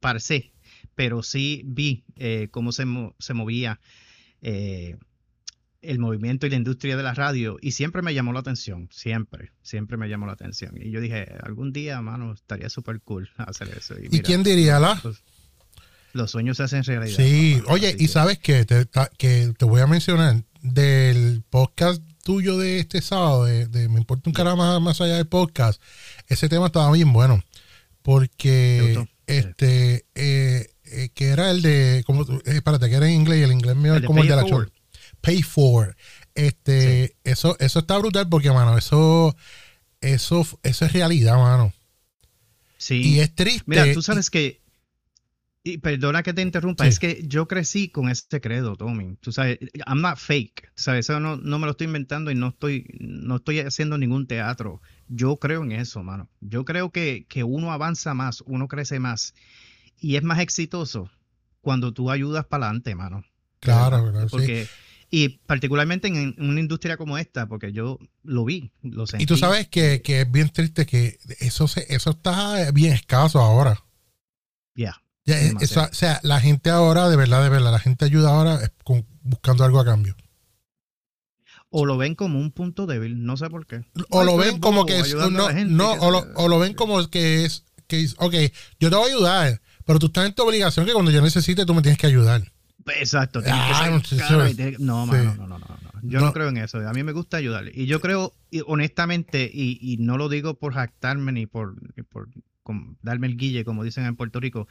[0.00, 0.52] par se,
[0.94, 3.80] pero sí vi eh, cómo se, mo- se movía
[4.40, 4.96] eh,
[5.82, 9.52] el movimiento y la industria de la radio y siempre me llamó la atención, siempre,
[9.62, 10.74] siempre me llamó la atención.
[10.80, 13.94] Y yo dije, algún día, mano, estaría súper cool hacer eso.
[13.98, 14.98] ¿Y mira, quién diría la?
[15.04, 15.22] Los,
[16.16, 17.16] los sueños se hacen realidad.
[17.16, 17.72] Sí, papá.
[17.74, 18.64] oye, y que- sabes qué?
[18.64, 18.86] te,
[19.18, 24.28] que te voy a mencionar del podcast tuyo de este sábado, de, de Me importa
[24.28, 25.80] un carajo más, más allá del podcast,
[26.26, 27.44] ese tema estaba bien bueno, ¿Te
[28.02, 33.40] porque este, eh, eh, que era el de, como, eh, espérate, que era en inglés
[33.40, 34.70] y el inglés mío es como el de la Forward.
[35.20, 35.96] Pay for.
[36.34, 39.36] Este, eso, eso está brutal porque, mano, eso,
[40.00, 41.72] eso, eso es realidad, mano.
[42.76, 43.02] Sí.
[43.02, 43.64] Y es triste.
[43.66, 44.60] Mira, tú sabes que,
[45.72, 46.88] y perdona que te interrumpa, Sí.
[46.90, 49.16] es que yo crecí con este credo, Tommy.
[49.20, 50.62] Tú sabes, I'm not fake.
[50.76, 53.98] Tú sabes, eso no, no me lo estoy inventando y no estoy, no estoy haciendo
[53.98, 54.80] ningún teatro.
[55.08, 56.28] Yo creo en eso, mano.
[56.40, 59.34] Yo creo que, que uno avanza más, uno crece más
[59.98, 61.10] y es más exitoso
[61.60, 63.24] cuando tú ayudas para adelante, mano.
[63.60, 64.36] Claro, claro, sí.
[64.36, 64.68] Porque,
[65.10, 69.24] Y particularmente en, en una industria como esta, porque yo lo vi, lo sentí.
[69.24, 73.40] Y tú sabes que, que es bien triste que eso se, eso está bien escaso
[73.40, 73.82] ahora.
[74.76, 75.00] Ya.
[75.26, 75.86] Ya, demasiado.
[75.86, 79.06] eso- o sea, la gente ahora, de verdad, de verdad, la gente ayuda ahora con-
[79.22, 80.14] buscando algo a cambio.
[81.70, 83.84] O lo ven como un punto débil, no sé por qué.
[84.10, 86.74] O lo ven como que es, no, no, que o, lo, se- o lo ven
[86.74, 88.34] como que es, que es, ok,
[88.78, 91.66] yo te voy a ayudar, pero tú estás en tu obligación que cuando yo necesite
[91.66, 92.42] tú me tienes que ayudar.
[93.00, 93.42] Exacto.
[93.42, 94.16] que Ah, ser no, sí.
[94.78, 95.66] no, no, no, no, no.
[96.02, 96.26] Yo No.
[96.26, 96.32] no.
[96.32, 96.78] creo en eso.
[96.88, 97.72] A mí me gusta ayudarle.
[97.74, 101.74] Y yo creo, y honestamente, y, y no lo digo por jactarme ni por,
[102.10, 102.28] por
[103.02, 104.68] darme el guille, como dicen en Puerto Rico.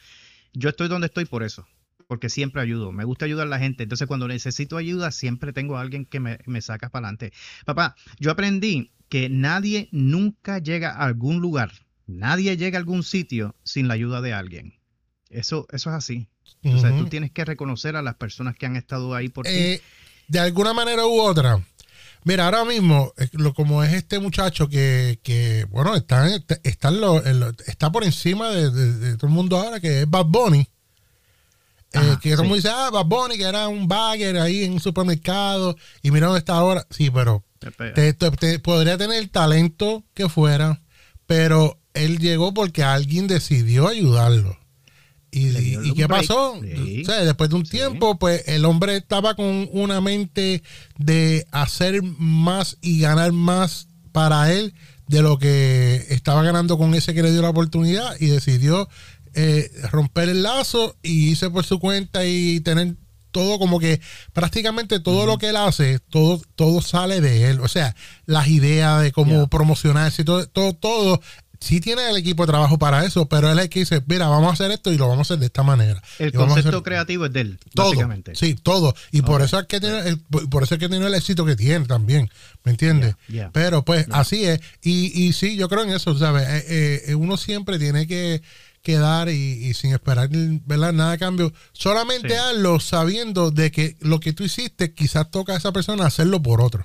[0.56, 1.68] Yo estoy donde estoy por eso.
[2.08, 2.92] Porque siempre ayudo.
[2.92, 3.84] Me gusta ayudar a la gente.
[3.84, 7.34] Entonces, cuando necesito ayuda, siempre tengo a alguien que me, me saca para adelante.
[7.66, 11.72] Papá, yo aprendí que nadie nunca llega a algún lugar,
[12.08, 14.80] nadie llega a algún sitio sin la ayuda de alguien.
[15.30, 16.28] Eso, eso es así.
[16.64, 16.98] Ujú.
[16.98, 19.52] tú tienes que reconocer a las personas que han estado ahí por ti.
[19.52, 19.82] Eh,
[20.28, 21.64] de alguna manera u otra.
[22.26, 27.00] Mira, ahora mismo, lo, como es este muchacho que, que, bueno, está, en- está, en
[27.00, 30.10] lo- en lo- está por encima de, de- de todo el mundo ahora, que es
[30.10, 30.60] Bad Bunny.
[31.94, 32.68] Eh, Ajá, que todo el mundo sí.
[32.68, 36.40] dice, ah, Bad Bunny, que era un bagger ahí en un supermercado, y mira dónde
[36.40, 36.86] está ahora.
[36.90, 37.44] Sí, pero
[37.94, 40.82] te- te- podría tener el talento que fuera,
[41.28, 44.58] pero él llegó porque alguien decidió ayudarlo.
[45.38, 46.60] ¿Y, qué pasó?
[46.62, 47.02] Sí.
[47.02, 47.72] O sea, después de un Sí.
[47.72, 50.64] tiempo, pues el hombre estaba con una mente
[50.98, 54.74] de hacer más y ganar más para él
[55.08, 58.88] de lo que estaba ganando con ese que le dio la oportunidad y decidió
[59.34, 62.96] eh, romper el lazo y irse por su cuenta y tener
[63.32, 64.00] todo como que
[64.32, 67.60] prácticamente todo lo que él hace, todo, todo sale de él.
[67.60, 67.94] O sea,
[68.26, 69.48] las ideas de cómo Ya.
[69.48, 71.22] promocionarse, todo, todo, todo.
[71.66, 74.28] Sí tiene el equipo de trabajo para eso, pero él es el que dice, mira,
[74.28, 76.02] vamos a hacer esto y lo vamos a hacer de esta manera.
[76.20, 78.36] El concepto hacer- creativo es de él, todo, básicamente.
[78.36, 78.94] sí, todo.
[79.12, 81.56] Y por eso es que tiene el, por eso es que tiene el éxito que
[81.56, 82.30] tiene también,
[82.64, 83.16] ¿me entiendes?
[83.52, 84.60] Pero pues así es.
[84.84, 86.48] Y, y sí, yo creo en eso, ¿sabes?
[86.48, 88.44] Eh, eh, uno siempre tiene que
[88.84, 90.94] quedar y, y sin esperar ¿verdad?
[90.94, 91.52] nada a cambio.
[91.74, 92.36] Solamente Sí.
[92.36, 96.62] hazlo sabiendo de que lo que tú hiciste quizás toca a esa persona hacerlo por
[96.62, 96.84] otro.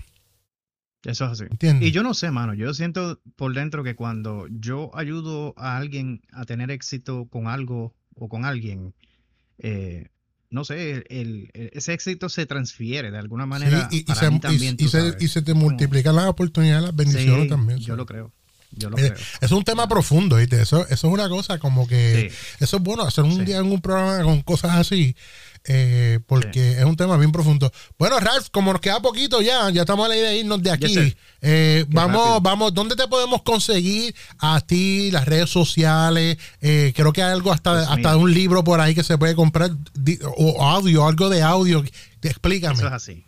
[1.05, 1.44] Eso es así.
[1.51, 1.88] ¿Entiendes?
[1.88, 2.53] Y yo no sé, mano.
[2.55, 7.94] Yo siento por dentro que cuando yo ayudo a alguien a tener éxito con algo
[8.14, 8.94] o con alguien,
[9.59, 10.09] eh,
[10.51, 13.88] no sé, el- ese éxito se transfiere de alguna manera.
[13.90, 15.16] Sí, y, para se, mí y- también, y tú se, sabes.
[15.22, 17.78] y se te multiplican las oportunidades, las bendiciones Sí, también.
[17.78, 18.32] Yo lo creo.
[18.73, 19.27] Yo lo Eh, creo.
[19.41, 20.61] Es un tema profundo, ¿viste?
[20.62, 22.31] Eso, eso es una cosa como que.
[22.31, 22.37] Sí.
[22.64, 23.45] Eso es bueno hacer un Sí.
[23.45, 25.16] día en un programa con cosas así,
[25.64, 27.71] eh, porque es un tema bien profundo.
[27.99, 30.71] Bueno, Ralph, como nos queda poquito ya, ya estamos a la idea de irnos de
[30.71, 31.16] aquí.
[31.43, 32.41] Eh, vamos, rápido.
[32.43, 36.39] vamos, ¿dónde te podemos conseguir a ti, las redes sociales?
[36.61, 39.35] Eh, creo que hay algo hasta, Pues hasta un libro por ahí que se puede
[39.35, 39.71] comprar,
[40.37, 41.85] o audio, algo de audio.
[42.23, 42.75] Explícame.
[42.77, 43.25] Eso es así.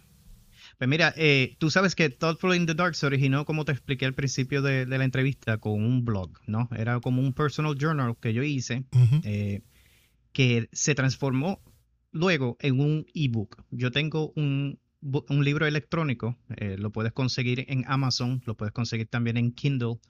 [0.82, 4.04] Pues mira, eh, tú sabes que Thoughtful in the Dark se originó, como te expliqué
[4.04, 6.68] al principio de, de la entrevista, con un blog, ¿no?
[6.76, 8.82] Era como un personal journal que yo hice,
[9.22, 9.62] eh,
[10.32, 11.62] que se transformó
[12.10, 13.62] luego en un ebook.
[13.70, 14.80] Yo tengo un,
[15.28, 20.00] libro electrónico, eh, lo puedes conseguir en Amazon, lo puedes conseguir también en Kindle,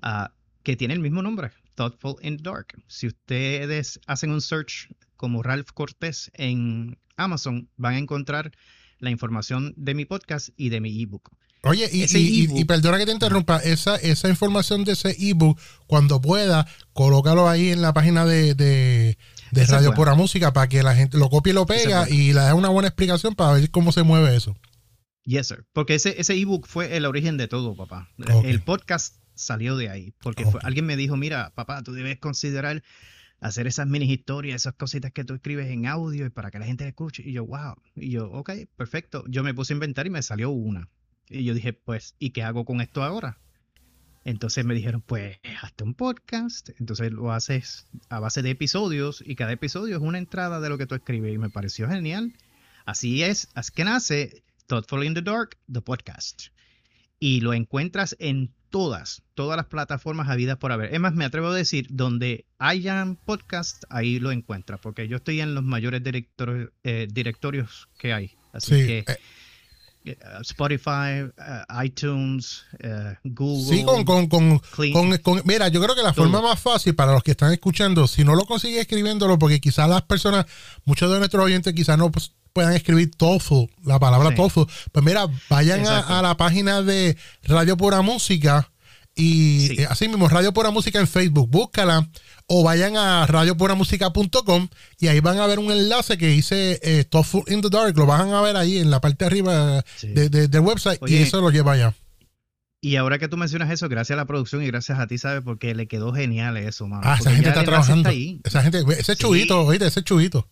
[0.00, 2.80] ah, que tiene el mismo nombre, Thoughtful in the Dark.
[2.86, 8.52] Si ustedes hacen un search como Ralph Cortés en Amazon, van a encontrar
[8.98, 11.30] la información de mi podcast y de mi ebook.
[11.62, 16.66] Oye, y, y- perdona que te interrumpa, esa, esa información de ese ebook, cuando pueda,
[16.92, 19.16] colócalo ahí en la página de, de,
[19.68, 19.94] Radio.
[19.94, 22.68] Pura Música para que la gente lo copie y lo pega y le dé una
[22.68, 24.56] buena explicación para ver cómo se mueve eso.
[25.24, 25.64] Yes, sir.
[25.72, 28.10] Porque ese, ese ebook fue el origen de todo, papá.
[28.44, 30.12] El podcast salió de ahí.
[30.20, 32.82] Porque fue- alguien me dijo, mira, papá, tú debes considerar
[33.44, 36.64] hacer esas mini historias, esas cositas que tú escribes en audio y para que la
[36.64, 37.22] gente escuche.
[37.26, 37.74] Y yo, wow.
[37.94, 39.22] Y yo, ok, perfecto.
[39.28, 40.88] Yo me puse a inventar y me salió una.
[41.28, 43.38] Y yo dije, pues, ¿y qué hago con esto ahora?
[44.24, 46.70] Entonces me dijeron, pues, hazte un podcast.
[46.80, 50.78] Entonces lo haces a base de episodios y cada episodio es una entrada de lo
[50.78, 51.34] que tú escribes.
[51.34, 52.32] Y me pareció genial.
[52.86, 56.44] Así es, así que nace Thoughtful in the Dark, the podcast.
[57.20, 60.92] Y lo encuentras en todas, todas las plataformas habidas por haber.
[60.92, 65.40] Es más, me atrevo a decir, donde hayan podcast, ahí lo encuentras, porque yo estoy
[65.40, 68.32] en los mayores director- eh, directorios que hay.
[68.52, 69.16] Así Sí, que eh.
[70.06, 73.76] eh, Spotify, eh, iTunes, eh, Google.
[73.78, 74.58] Sí, con, con, con,
[74.92, 76.24] con- con- Mira, yo creo que la Todo.
[76.24, 79.88] forma más fácil para los que están escuchando, si no lo consigues escribiéndolo, porque quizás
[79.88, 80.46] las personas,
[80.84, 84.36] muchos de nuestros oyentes quizás no pues, puedan escribir TOEFL, la palabra Sí.
[84.36, 88.70] TOEFL, pues mira, vayan a, la página de Radio Pura Música
[89.14, 89.76] y Sí.
[89.82, 92.08] eh, así mismo, Radio Pura Música en Facebook, búscala.
[92.46, 94.68] O vayan a radiopuramusica.com
[95.00, 97.96] y ahí van a ver un enlace que dice eh, TOEFL in the Dark.
[97.96, 100.08] Lo van a ver ahí en la parte de arriba Sí.
[100.08, 101.94] de- de- del website y Oye, eso lo lleva allá.
[102.82, 105.40] Y ahora que tú mencionas eso, gracias a la producción y gracias a ti, ¿sabes?
[105.42, 107.00] Porque le quedó genial eso, mano.
[107.04, 108.10] Ah, esa gente está trabajando.
[108.10, 108.42] ahí.
[108.44, 109.22] Esa gente, ese Sí.
[109.22, 110.46] chubito, oíste, ese chubito.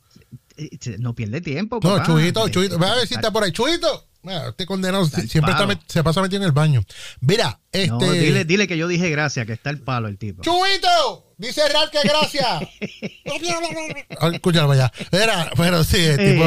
[0.57, 0.69] Eh,
[0.99, 2.05] No pierde tiempo, No, papá.
[2.07, 2.79] chubito, Eh, chubito.
[2.79, 3.53] Ve a ver si está por ahí.
[3.53, 4.07] Chubito.
[4.25, 6.85] Mira, este condenado Está siempre está se pasa metido en el baño.
[7.21, 7.89] Mira, este.
[7.89, 10.43] No, dile, dile que yo dije gracias, que está el palo el tipo.
[10.43, 11.35] ¡Chubito!
[11.39, 12.47] Dice Ral que gracias.
[14.21, 14.93] Ah, Escúchalo allá.
[15.11, 16.45] Era, pero sí, el tipo,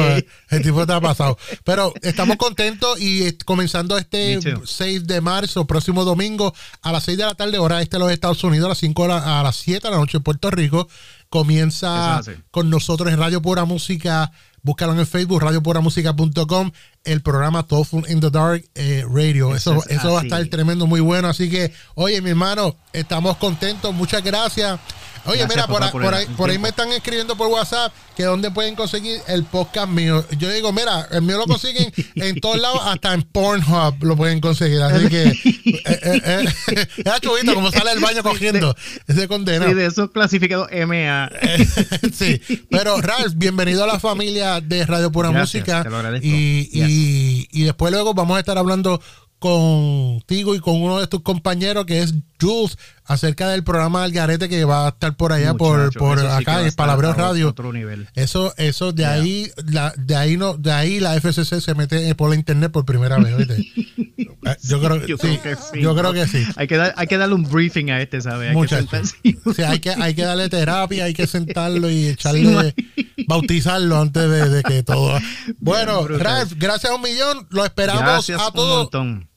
[0.50, 1.36] el tipo está pasado.
[1.64, 4.66] Pero estamos contentos y eh, comenzando este Me too.
[4.66, 8.12] 6 de marzo, próximo domingo, a las 6 de la tarde, hora este de los
[8.12, 10.88] Estados Unidos, a las 5 horas, a las 7 de la noche en Puerto Rico.
[11.36, 14.32] Comienza con nosotros en Radio Pura Música.
[14.62, 16.70] Búscalo en el Facebook, radiopuramusica.com,
[17.04, 19.54] el programa Tofu in the Dark eh, Radio.
[19.54, 21.28] Eso, Eso eso, es va a estar tremendo, muy bueno.
[21.28, 23.94] Así que, oye, mi hermano, estamos contentos.
[23.94, 24.80] Muchas gracias.
[25.26, 26.62] Oye, Gracias, mira, por, papá, ahí- por por el- ahí, el por ahí tiempo.
[26.62, 30.24] me están escribiendo por WhatsApp que dónde pueden conseguir el podcast mío.
[30.38, 34.40] Yo digo, mira, el mío lo consiguen en todos lados, hasta en Pornhub lo pueden
[34.40, 34.80] conseguir.
[34.82, 35.40] Así que, eh,
[35.84, 38.74] eh, eh, era chubito, como sale del baño cogiendo.
[39.06, 39.70] Ese condenado.
[39.70, 41.30] Sí, de esos clasificados MA.
[42.14, 45.82] sí, pero Ralph, bienvenido a la familia de Radio Pura Gracias, Música.
[45.82, 46.26] te lo agradezco.
[46.26, 49.00] Y, y, y después luego vamos a estar hablando
[49.38, 54.48] contigo y con uno de tus compañeros que es Jules acerca del programa del Garete
[54.48, 57.48] que va a estar por allá por, Muchacho, por sí que acá en Palabreo Radio.
[57.50, 58.08] Otro nivel.
[58.14, 59.12] Eso, eso de Yeah.
[59.12, 62.84] ahí, la, de ahí no, de ahí la FCC se mete por la internet por
[62.84, 63.34] primera vez.
[64.46, 65.80] Eh, yo creo, Yo sí, creo que sí.
[65.82, 66.44] yo creo que sí.
[66.54, 68.42] Hay que, dar, hay que darle un briefing a este, ¿sabes?
[68.50, 68.86] Hay que Muchacho.
[68.88, 69.16] sentarse-
[69.56, 72.72] Sí, hay que, hay que darle terapia, hay que sentarlo y echarle,
[73.26, 75.18] bautizarlo antes de, de que todo.
[75.58, 76.06] Bueno.
[76.06, 77.46] Ralph, gracias a un millón.
[77.50, 78.88] Lo esperamos Gracias a todos.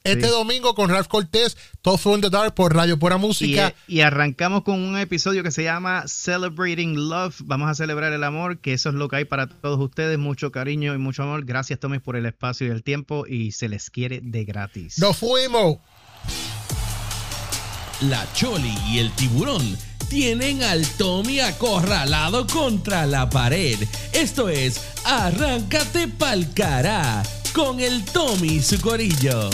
[0.10, 0.32] Este Sí.
[0.32, 3.68] domingo con Ralph Cortés, Tofu in the Dark por Radio Pura Y, Música.
[3.70, 7.36] eh, y arrancamos con un episodio que se llama Celebrating Love.
[7.46, 10.18] Vamos a celebrar el amor, que eso es lo que hay para todos ustedes.
[10.20, 11.46] Mucho cariño y mucho amor.
[11.46, 13.26] Gracias, Tommy, por el espacio y el tiempo.
[13.28, 14.98] Y se les quiere de gratis.
[15.00, 15.78] Nos fuimos.
[18.02, 19.78] La Choli y el tiburón
[20.10, 23.78] tienen al Tommy acorralado contra la pared.
[24.14, 27.22] Esto es Arráncate pa'l cará
[27.54, 29.50] con el Tommy y su corillo.